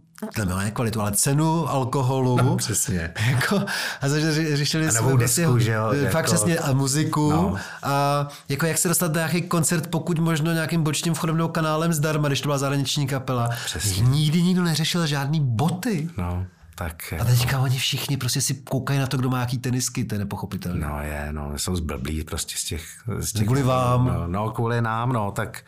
[0.44, 2.36] ne kvalitu, ale cenu alkoholu.
[2.36, 3.12] No, přesně.
[3.30, 3.56] Jako,
[4.00, 4.08] a
[4.54, 7.30] řešili jsme desku, prostě, že jo, fakt jako, přesně, a muziku.
[7.30, 7.56] No.
[7.82, 11.92] A jako jak se dostat do nějaký koncert, pokud možno nějakým bočním vchodem nebo kanálem
[11.92, 13.50] zdarma, když to byla zahraniční kapela.
[13.64, 14.02] Přesně.
[14.02, 16.08] Nikdy nikdo neřešil žádný boty.
[16.18, 16.46] No.
[16.74, 20.14] Tak, a teďka oni všichni prostě si koukají na to, kdo má jaký tenisky, to
[20.14, 20.86] je nepochopitelné.
[20.86, 22.86] No je, no, jsou zblblí prostě z těch...
[23.18, 24.06] Z těch kvůli vám.
[24.06, 25.64] No, no, kvůli nám, no, tak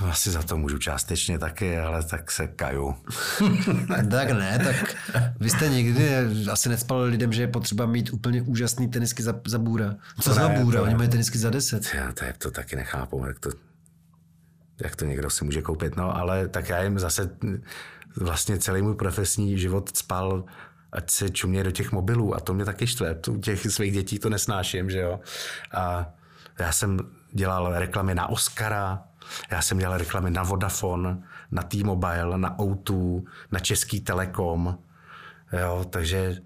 [0.00, 2.94] asi za to můžu částečně taky, ale tak se kaju.
[4.10, 4.96] tak ne, tak
[5.40, 6.16] vy jste nikdy
[6.50, 9.96] asi necpal lidem, že je potřeba mít úplně úžasný tenisky za, za bůra.
[10.20, 10.82] Co to za ne, bůra?
[10.82, 11.94] Oni mají tenisky za deset.
[11.94, 13.50] Já to, to taky nechápu, jak to,
[14.82, 15.96] jak to někdo si může koupit.
[15.96, 17.30] No, ale tak já jim zase
[18.16, 20.44] vlastně celý můj profesní život spal
[20.92, 23.16] ať se čumě do těch mobilů a to mě taky štve.
[23.28, 25.20] U těch svých dětí to nesnáším, že jo.
[25.74, 26.06] A
[26.58, 26.98] já jsem
[27.32, 29.04] dělal reklamy na Oscara,
[29.50, 34.78] já jsem dělal reklamy na Vodafone, na T-Mobile, na O2, na Český Telekom.
[35.60, 36.36] Jo, takže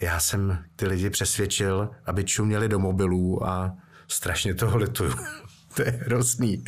[0.00, 3.76] já jsem ty lidi přesvědčil, aby čuměli do mobilů a
[4.08, 5.14] strašně toho lituju.
[5.74, 6.64] to je hrozný.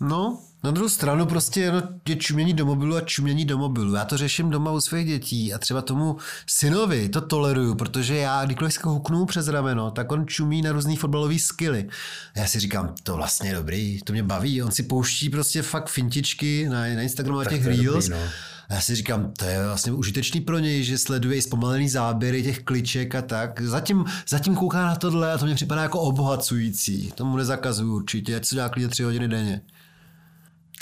[0.00, 1.72] No, na druhou stranu prostě
[2.08, 3.94] je čumění do mobilu a čumění do mobilu.
[3.94, 8.44] Já to řeším doma u svých dětí a třeba tomu synovi to toleruju, protože já,
[8.44, 11.88] kdykoliv se huknu přes rameno, tak on čumí na různý fotbalové skily.
[12.36, 14.62] Já si říkám, to vlastně je dobrý, to mě baví.
[14.62, 18.08] On si pouští prostě fakt fintičky na, na Instagramu a těch Reels.
[18.08, 18.28] Dobrý, no.
[18.68, 22.42] A já si říkám, to je vlastně užitečný pro něj, že sleduje i zpomalený záběry
[22.42, 23.60] těch kliček a tak.
[23.60, 27.12] Zatím, zatím kouká na tohle a to mě připadá jako obohacující.
[27.14, 29.60] Tomu nezakazuju určitě, ať se dá klidně tři hodiny denně.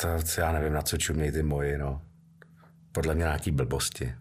[0.01, 2.01] To, to já nevím, na co čumějí ty moji, no.
[2.92, 4.14] Podle mě nějaký blbosti.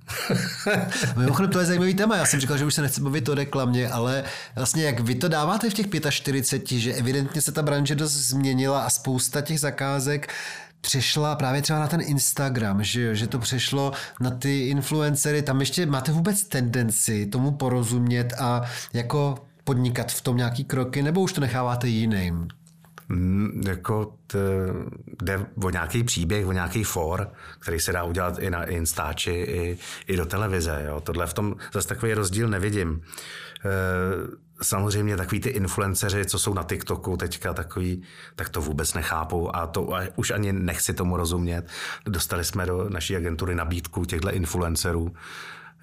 [1.15, 2.17] Mimochodem, to je zajímavý téma.
[2.17, 4.23] Já jsem říkal, že už se nechci bavit o reklamě, ale
[4.55, 8.81] vlastně jak vy to dáváte v těch 45, že evidentně se ta branže dost změnila
[8.81, 10.33] a spousta těch zakázek
[10.81, 15.41] přešla právě třeba na ten Instagram, že, jo, že to přešlo na ty influencery.
[15.41, 18.61] Tam ještě máte vůbec tendenci tomu porozumět a
[18.93, 22.47] jako podnikat v tom nějaký kroky, nebo už to necháváte jiným?
[23.09, 24.37] Mm, jako t,
[25.21, 29.77] jde o nějaký příběh, o nějaký for, který se dá udělat i na Instači, i,
[30.07, 30.83] i do televize.
[30.87, 31.01] Jo.
[31.01, 33.01] Tohle v tom zase takový rozdíl nevidím.
[33.65, 33.69] E,
[34.61, 38.03] samozřejmě takový ty influenceři, co jsou na TikToku teďka takový,
[38.35, 41.67] tak to vůbec nechápu a to a už ani nechci tomu rozumět.
[42.05, 45.13] Dostali jsme do naší agentury nabídku těchto influencerů,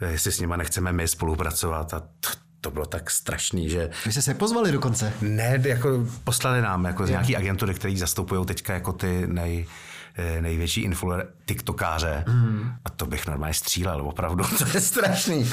[0.01, 3.91] jestli s nimi nechceme my spolupracovat a to, to bylo tak strašný, že...
[4.07, 5.13] Vy jste se pozvali dokonce?
[5.21, 9.67] Ne, jako poslali nám jako z nějaký agentury, který zastupují teďka jako ty nej,
[10.15, 12.25] eh, největší influencer, tiktokáře.
[12.29, 12.71] Mm.
[12.85, 14.45] A to bych normálně střílel, opravdu.
[14.59, 15.51] To je strašný.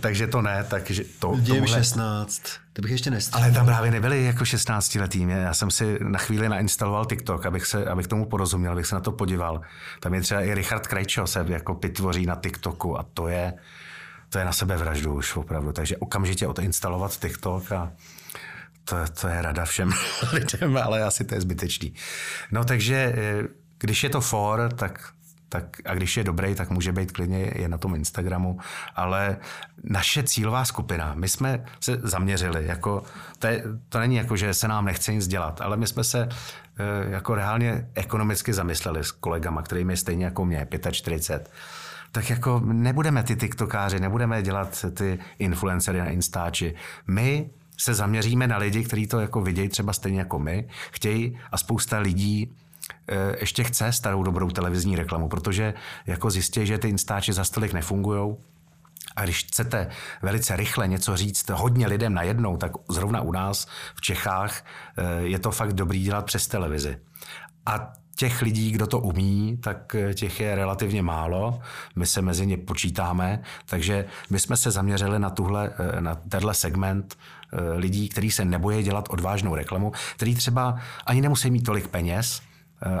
[0.00, 1.36] takže to ne, takže to...
[1.40, 1.78] Dějem tomuhle...
[1.78, 2.42] 16.
[2.72, 3.44] To bych ještě nestřílel.
[3.44, 5.26] Ale tam právě nebyli jako 16 letý.
[5.28, 9.00] Já jsem si na chvíli nainstaloval TikTok, abych, se, abych tomu porozuměl, abych se na
[9.00, 9.60] to podíval.
[10.00, 13.52] Tam je třeba i Richard Krajčo se jako pitvoří na TikToku a to je
[14.28, 15.72] to je na sebe vraždu už opravdu.
[15.72, 17.92] Takže okamžitě odinstalovat TikTok a
[18.84, 19.92] to, to je rada všem
[20.32, 21.94] lidem, ale asi to je zbytečný.
[22.52, 23.42] No takže eh,
[23.78, 25.12] když je to for, tak
[25.48, 28.58] tak, a když je dobrý, tak může být klidně je na tom Instagramu,
[28.94, 29.36] ale
[29.84, 33.02] naše cílová skupina, my jsme se zaměřili, jako,
[33.38, 36.28] to, je, to není jako, že se nám nechce nic dělat, ale my jsme se
[36.78, 41.50] e, jako reálně ekonomicky zamysleli s kolegama, kterými je stejně jako mě, 45
[42.12, 46.74] tak jako nebudeme ty tiktokáři, nebudeme dělat ty influencery na Instači.
[47.06, 51.58] My se zaměříme na lidi, kteří to jako vidějí třeba stejně jako my, chtějí a
[51.58, 52.52] spousta lidí
[53.08, 55.74] e, ještě chce starou dobrou televizní reklamu, protože
[56.06, 58.36] jako zjistí, že ty Instači za stolik nefungují,
[59.16, 59.88] a když chcete
[60.22, 64.64] velice rychle něco říct hodně lidem najednou, tak zrovna u nás v Čechách
[64.96, 66.98] e, je to fakt dobrý dělat přes televizi.
[67.66, 71.60] A těch lidí, kdo to umí, tak eh, těch je relativně málo.
[71.96, 76.54] My se mezi ně počítáme, takže my jsme se zaměřili na, tuhle, eh, na tenhle
[76.54, 77.16] segment
[77.52, 82.42] eh, lidí, kteří se nebojí dělat odvážnou reklamu, který třeba ani nemusí mít tolik peněz,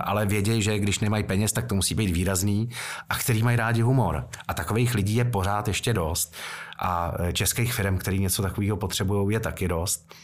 [0.04, 2.70] ale vědějí, že když nemají peněz, tak to musí být výrazný
[3.08, 4.28] a který mají rádi humor.
[4.48, 6.34] A takových lidí je pořád ještě dost.
[6.78, 10.14] A českých firm, který něco takového potřebují, je taky dost.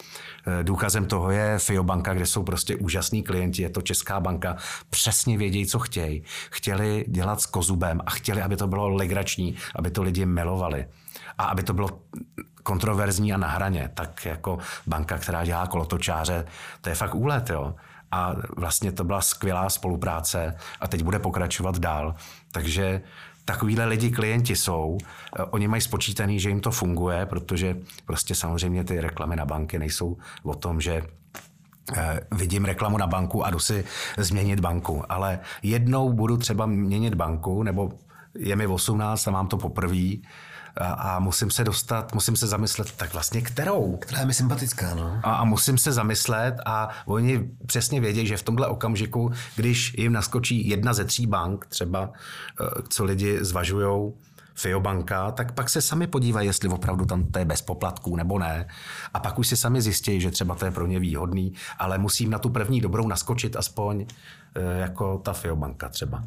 [0.47, 4.57] Eh, důkazem toho je FIO banka, kde jsou prostě úžasní klienti, je to Česká banka,
[4.90, 6.22] přesně vědějí, co chtějí.
[6.51, 10.86] Chtěli dělat s kozubem a chtěli, aby to bylo legrační, aby to lidi milovali
[11.38, 11.88] a aby to bylo
[12.62, 13.90] kontroverzní a na hraně.
[13.95, 16.45] Tak jako banka, která dělá kolotočáře,
[16.80, 17.74] to je fakt úlet, jo.
[18.11, 22.14] A vlastně to byla skvělá spolupráce a teď bude pokračovat dál.
[22.53, 23.03] Takže
[23.45, 24.99] takovýhle lidi klienti jsou,
[25.38, 27.76] eh, oni mají spočítaný, že jim to funguje, protože
[28.07, 31.03] prostě samozřejmě ty reklamy na banky nejsou o tom, že
[31.97, 33.84] eh, vidím reklamu na banku a jdu si
[34.18, 37.93] změnit banku, ale jednou budu třeba měnit banku nebo
[38.38, 40.16] je mi 18 a mám to poprvé
[40.76, 43.96] a, a musím se dostat, musím se zamyslet, tak vlastně kterou?
[43.96, 45.20] Která je mi sympatická, no.
[45.22, 50.12] A, a musím se zamyslet a oni přesně vědí, že v tomhle okamžiku, když jim
[50.12, 52.10] naskočí jedna ze tří bank, třeba
[52.60, 54.14] eh, co lidi zvažujou,
[54.54, 58.66] Fiobanka, tak pak se sami podívají, jestli opravdu tam to je bez poplatků nebo ne.
[59.14, 62.30] A pak už si sami zjistí, že třeba to je pro ně výhodný, ale musím
[62.30, 64.06] na tu první dobrou naskočit aspoň
[64.54, 66.24] eh, jako ta Fiobanka třeba.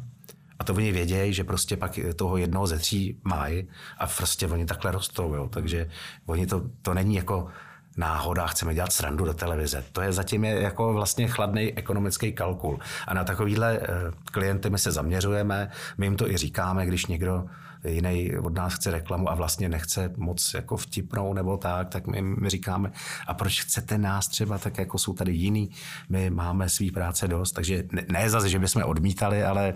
[0.58, 4.66] A to oni vědějí, že prostě pak toho jednoho ze tří mají a prostě oni
[4.66, 5.34] takhle rostou.
[5.34, 5.48] Jo.
[5.52, 5.88] Takže
[6.26, 7.48] oni to, to není jako
[7.96, 9.84] náhoda, chceme dělat srandu do televize.
[9.92, 12.78] To je zatím je jako vlastně chladný ekonomický kalkul.
[13.06, 13.86] A na takovýhle eh,
[14.24, 17.46] klienty my se zaměřujeme, my jim to i říkáme, když někdo
[17.84, 22.22] jiný od nás chce reklamu a vlastně nechce moc jako vtipnou nebo tak, tak my,
[22.22, 22.92] my říkáme,
[23.26, 25.70] a proč chcete nás třeba, tak jako jsou tady jiný,
[26.08, 29.74] my máme svý práce dost, takže ne, ne zase, že bychom odmítali, ale,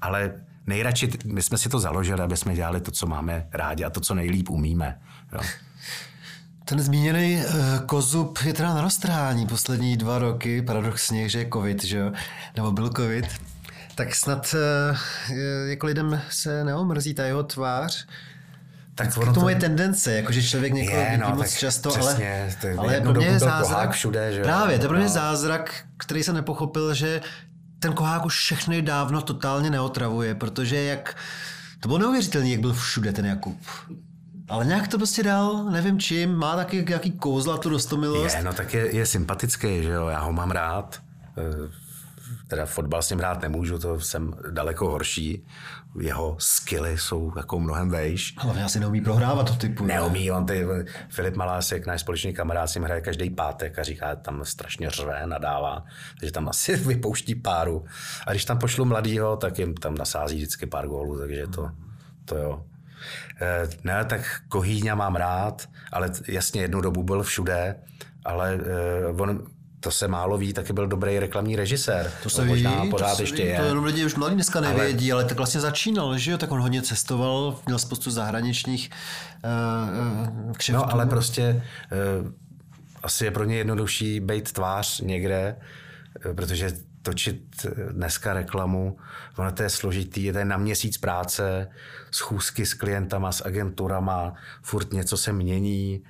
[0.00, 0.34] ale
[0.66, 4.00] nejradši, my jsme si to založili, aby jsme dělali to, co máme rádi a to,
[4.00, 5.00] co nejlíp umíme.
[5.32, 5.40] Jo.
[6.64, 11.84] Ten zmíněný uh, kozub je teda na roztrhání poslední dva roky, paradoxně, že je covid,
[11.84, 12.12] že jo?
[12.56, 13.26] Nebo byl covid
[13.94, 15.36] tak snad uh,
[15.66, 18.06] jako lidem se neomrzí ta jeho tvář.
[18.94, 23.00] Tak ono to moje tendence, jakože člověk někoho je, no, moc často, přesně, ale, ale
[23.00, 25.12] pro mě je zázrak, všude, že právě, to je pro mě no.
[25.12, 27.20] zázrak, který jsem nepochopil, že
[27.78, 31.16] ten kohák už všechny dávno totálně neotravuje, protože jak,
[31.80, 33.58] to bylo neuvěřitelné, jak byl všude ten Jakub.
[34.48, 38.36] Ale nějak to prostě dal, nevím čím, má taky jaký kouzla tu dostomilost.
[38.36, 41.00] Je, no tak je, je sympatický, že jo, já ho mám rád
[41.38, 41.83] eh,
[42.54, 45.46] Teda fotbal s ním hrát nemůžu, to jsem daleko horší.
[46.00, 48.34] Jeho skily jsou jako mnohem vejš.
[48.38, 49.84] Hlavně asi neumí prohrávat to typu.
[49.84, 50.66] Neumí, on ty,
[51.08, 55.84] Filip Malásek, náš společný kamarád, si hraje každý pátek a říká, tam strašně řve, nadává,
[56.20, 57.84] takže tam asi vypouští páru.
[58.26, 61.70] A když tam pošlu mladýho, tak jim tam nasází vždycky pár gólů, takže to,
[62.24, 62.64] to jo.
[63.40, 67.76] E, ne, tak Kohýňa mám rád, ale jasně jednu dobu byl všude,
[68.24, 69.46] ale e, on
[69.84, 72.12] to se málo ví, taky byl dobrý reklamní režisér.
[72.22, 73.58] To se možná ví, pořád to ještě ví, je.
[73.58, 75.22] To jenom lidi už mladí dneska nevědí, ale...
[75.22, 78.90] ale tak vlastně začínal, že jo, tak on hodně cestoval, měl spoustu zahraničních
[80.46, 80.80] uh, kšeftů.
[80.80, 81.62] No ale prostě
[82.22, 82.32] uh,
[83.02, 85.56] asi je pro ně jednodušší být tvář někde,
[86.26, 86.72] uh, protože
[87.02, 88.96] točit dneska reklamu,
[89.36, 91.68] ono to je složitý, je to na měsíc práce,
[92.10, 96.02] schůzky s klientama, s agenturama, furt něco se mění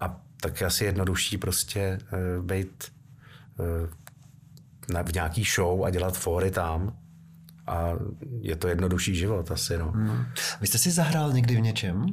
[0.00, 2.84] a tak je asi jednodušší prostě uh, být
[4.92, 6.96] na, v nějaký show a dělat fóry tam.
[7.66, 7.92] A
[8.40, 9.90] je to jednodušší život asi, no.
[9.90, 10.24] Hmm.
[10.60, 12.06] Vy jste si zahrál někdy v něčem?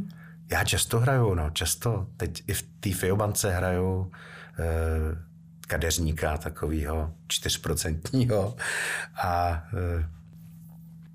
[0.52, 2.08] Já často hraju, no, často.
[2.18, 4.12] Teď i v té Fiobance hraju
[4.60, 5.30] eh,
[5.68, 8.56] kadeřníka takového čtyřprocentního
[9.24, 10.06] a eh,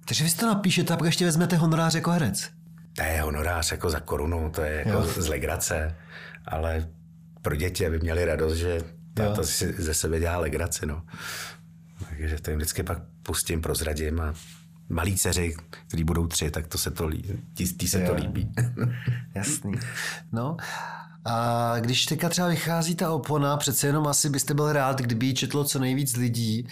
[0.04, 2.50] takže vy si to napíšete a pak ještě vezmete honorář jako herec?
[2.96, 5.06] To je honorář jako za korunu, to je jako jo.
[5.06, 5.96] z legrace,
[6.44, 6.88] ale
[7.42, 8.80] pro děti, aby měli radost, že
[9.14, 11.02] ta, to si ze sebe dělá legraci, no.
[12.08, 14.34] Takže to jim vždycky pak pustím, prozradím a
[14.88, 15.56] malí dceři,
[15.86, 17.40] který budou tři, tak to se to líbí.
[17.54, 18.06] Tí, tí se jo.
[18.06, 18.52] to líbí.
[19.34, 19.72] Jasný.
[20.32, 20.56] No,
[21.24, 25.34] a když teďka třeba vychází ta opona, přece jenom asi byste byl rád, kdyby ji
[25.34, 26.68] četlo co nejvíc lidí.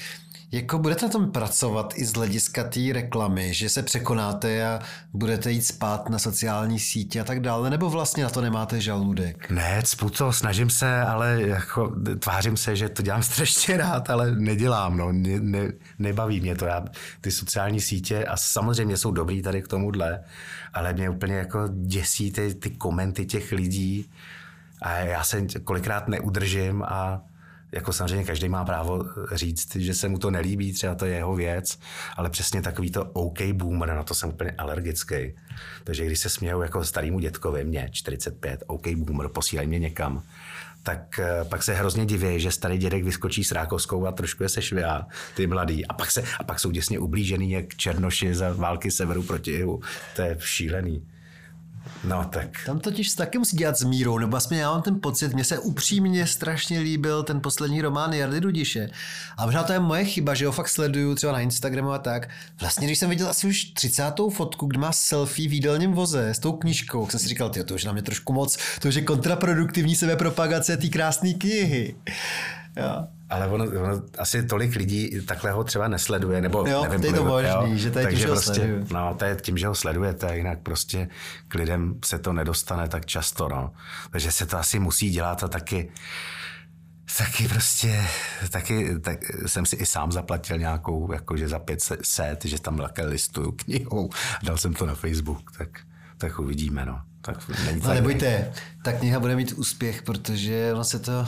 [0.54, 4.80] Jako budete na tom pracovat i z hlediska té reklamy, že se překonáte a
[5.12, 9.50] budete jít spát na sociální sítě a tak dále, nebo vlastně na to nemáte žaludek?
[9.50, 14.30] Ne, cpu to, snažím se, ale jako tvářím se, že to dělám strašně rád, ale
[14.36, 16.66] nedělám, no, ne, ne, nebaví mě to.
[16.66, 16.84] Já,
[17.20, 20.24] ty sociální sítě a samozřejmě jsou dobrý tady k tomuhle,
[20.74, 24.10] ale mě úplně jako děsí ty, ty komenty těch lidí
[24.82, 27.22] a já se kolikrát neudržím a
[27.72, 31.34] jako samozřejmě každý má právo říct, že se mu to nelíbí, třeba to je jeho
[31.34, 31.78] věc,
[32.16, 35.34] ale přesně takový to OK boomer, na to jsem úplně alergický.
[35.84, 40.22] Takže když se smějou jako starýmu dětkovi, mě 45, OK boomer, posílají mě někam,
[40.82, 44.48] tak eh, pak se hrozně diví, že starý dědek vyskočí s rákoskou a trošku je
[44.48, 45.86] se švihá, ty mladý.
[45.86, 49.80] A pak, se, a pak jsou děsně ublížený jak černoši za války severu proti jihu.
[50.16, 51.06] To je šílený.
[52.04, 52.48] No tak.
[52.66, 55.58] Tam totiž taky musí dělat s mírou, nebo aspoň já mám ten pocit, mně se
[55.58, 58.88] upřímně strašně líbil ten poslední román Jardy Dudiše.
[59.36, 62.28] A možná to je moje chyba, že ho fakt sleduju třeba na Instagramu a tak.
[62.60, 64.02] Vlastně, když jsem viděl asi už 30.
[64.30, 67.74] fotku, kde má selfie v jídelním voze s tou knížkou, jsem si říkal, tyjo, to
[67.74, 71.94] už na mě trošku moc, to už je kontraproduktivní sebepropagace té krásné knihy.
[72.76, 73.06] Jo.
[73.32, 77.12] Ale ono, ono, asi tolik lidí takhle ho třeba nesleduje, nebo jo, nevím, to je
[77.12, 79.74] to možný, že to je tím, že ho prostě, No, to je tím, že ho
[79.74, 81.08] sledujete, jinak prostě
[81.48, 83.72] k lidem se to nedostane tak často, no.
[84.10, 85.92] Takže se to asi musí dělat a taky
[87.18, 88.04] taky prostě,
[88.50, 93.52] taky tak jsem si i sám zaplatil nějakou, jakože za 500, že tam také listuju
[93.52, 94.10] knihou.
[94.42, 95.68] Dal jsem to na Facebook, tak,
[96.18, 97.00] tak uvidíme, no.
[97.20, 97.48] Tak
[97.84, 98.52] no, nebojte,
[98.84, 101.26] ta kniha bude mít úspěch, protože ono se to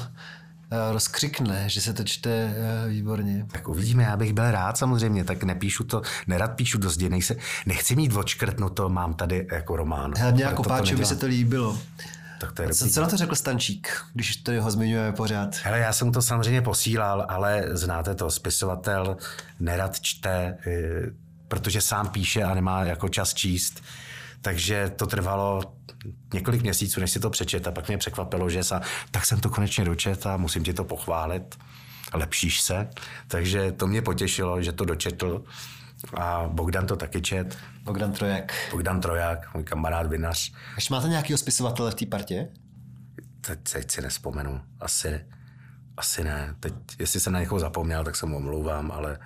[0.92, 3.46] rozkřikne, že se to čte eh, výborně.
[3.52, 7.36] Tak uvidíme, já bych byl rád samozřejmě, tak nepíšu to, nerad píšu do zdi, nejse,
[7.66, 10.14] nechci mít očkrtnuto, mám tady jako román.
[10.18, 11.78] Hlavně jako páče by se to líbilo.
[12.40, 15.56] Tak to je co, co na to řekl Stančík, když to ho zmiňujeme pořád?
[15.62, 19.16] Hele, já jsem to samozřejmě posílal, ale znáte to, spisovatel
[19.60, 21.10] nerad čte, eh,
[21.48, 23.82] protože sám píše a nemá jako čas číst.
[24.44, 25.62] Takže to trvalo
[26.34, 28.80] několik měsíců, než si to přečet a pak mě překvapilo, že sa,
[29.10, 31.56] tak jsem to konečně dočet a musím ti to pochválit.
[32.14, 32.88] Lepšíš se.
[33.28, 35.44] Takže to mě potěšilo, že to dočetl.
[36.16, 37.58] A Bogdan to taky čet.
[37.82, 38.52] Bogdan Trojak.
[38.70, 40.52] Bogdan Trojak, můj kamarád, vinař.
[40.74, 42.48] Ještě máte nějakého spisovatele v té partě?
[43.40, 44.60] Teď, teď si nespomenu.
[44.80, 45.20] Asi,
[45.96, 46.54] asi ne.
[46.60, 49.18] Teď, jestli jsem na někoho zapomněl, tak se mu omlouvám, ale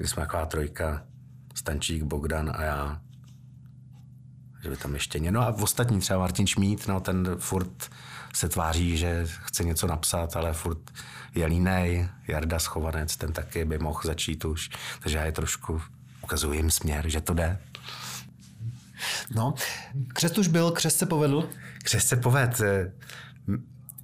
[0.00, 1.02] my jsme taková trojka.
[1.54, 3.00] Stančík, Bogdan a já
[4.64, 7.90] že by tam ještě No a v ostatní třeba Martin Šmít, no ten furt
[8.34, 10.90] se tváří, že chce něco napsat, ale furt
[11.34, 12.08] je línej.
[12.28, 14.70] Jarda Schovanec, ten taky by mohl začít už.
[15.00, 15.82] Takže já je trošku
[16.22, 17.58] ukazuji jim směr, že to jde.
[19.34, 19.54] No,
[20.08, 21.48] křest už byl, křest se povedl?
[21.82, 22.60] Křest se poved.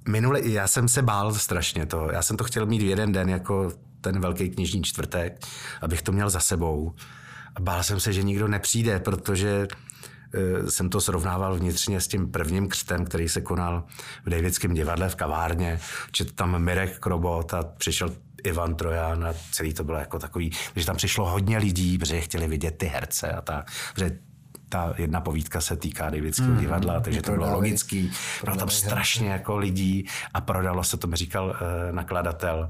[0.07, 2.11] Minule, já jsem se bál strašně to.
[2.11, 5.45] Já jsem to chtěl mít v jeden den jako ten velký knižní čtvrtek,
[5.81, 6.95] abych to měl za sebou.
[7.55, 9.67] A bál jsem se, že nikdo nepřijde, protože
[10.69, 13.83] jsem to srovnával vnitřně s tím prvním křtem, který se konal
[14.25, 15.79] v Davidském divadle v kavárně.
[16.11, 18.11] Četl tam Mirek Krobot a přišel
[18.43, 22.47] Ivan Trojan a celý to bylo jako takový, že tam přišlo hodně lidí, protože chtěli
[22.47, 23.63] vidět ty herce a
[23.93, 24.17] protože
[24.69, 28.11] ta jedna povídka se týká Davidského mm, divadla, takže to bylo logický.
[28.43, 32.69] Bylo tam strašně jako lidí a prodalo se, to mi říkal uh, nakladatel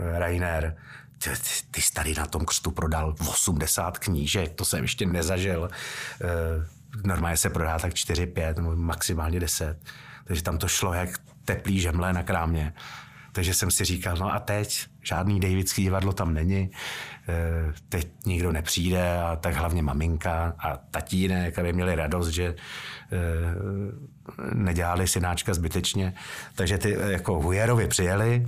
[0.00, 0.76] uh, Rainer,
[1.18, 1.36] ty, ty,
[1.70, 5.70] ty jsi tady na tom křtu prodal 80 knížek, to jsem ještě nezažil.
[6.24, 6.64] Uh,
[7.04, 9.78] normálně se prodá tak 4, 5 nebo maximálně 10.
[10.24, 11.10] Takže tam to šlo jak
[11.44, 12.72] teplý žemle na krámě.
[13.32, 16.70] Takže jsem si říkal, no a teď žádný Davidský divadlo tam není,
[17.28, 22.56] eh, teď nikdo nepřijde a tak hlavně maminka a tatínek, aby měli radost, že eh,
[24.54, 26.14] nedělali synáčka zbytečně.
[26.54, 28.46] Takže ty eh, jako Hujerovi přijeli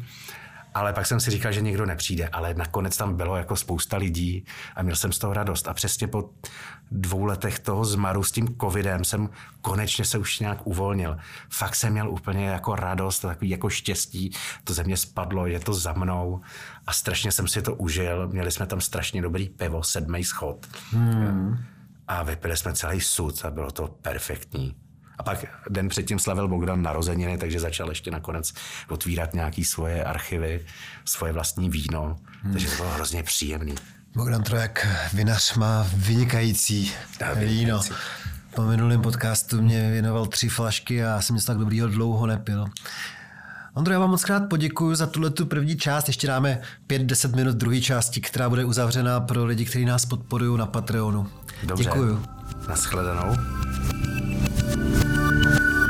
[0.74, 4.44] ale pak jsem si říkal, že nikdo nepřijde, ale nakonec tam bylo jako spousta lidí
[4.76, 5.68] a měl jsem z toho radost.
[5.68, 6.30] A přesně po
[6.90, 11.16] dvou letech toho zmaru s tím covidem jsem konečně se už nějak uvolnil.
[11.50, 14.30] Fakt jsem měl úplně jako radost, takový jako štěstí.
[14.64, 16.40] To ze mě spadlo, je to za mnou
[16.86, 18.28] a strašně jsem si to užil.
[18.28, 20.66] Měli jsme tam strašně dobrý pivo, sedmý schod.
[20.90, 21.58] Hmm.
[22.08, 24.74] A vypili jsme celý sud a bylo to perfektní.
[25.18, 28.52] A pak den předtím slavil Bogdan narozeniny, takže začal ještě nakonec
[28.88, 30.66] otvírat nějaké svoje archivy,
[31.04, 32.16] svoje vlastní víno.
[32.42, 32.52] Hmm.
[32.52, 33.74] Takže to bylo hrozně příjemný.
[34.14, 36.92] Bogdan Trojak, vinař, má vynikající
[37.36, 37.80] víno.
[38.54, 42.66] Po minulém podcastu mě věnoval tři flašky a já jsem něco tak dobrýho dlouho nepil.
[43.74, 46.08] Ondro, já vám moc krát poděkuji za tuhle tu první část.
[46.08, 50.66] Ještě dáme 5-10 minut druhé části, která bude uzavřená pro lidi, kteří nás podporují na
[50.66, 51.30] Patreonu.
[51.62, 51.84] Dobře.
[51.84, 52.24] Děkuju.
[52.68, 53.36] Naschledanou.
[54.74, 55.82] you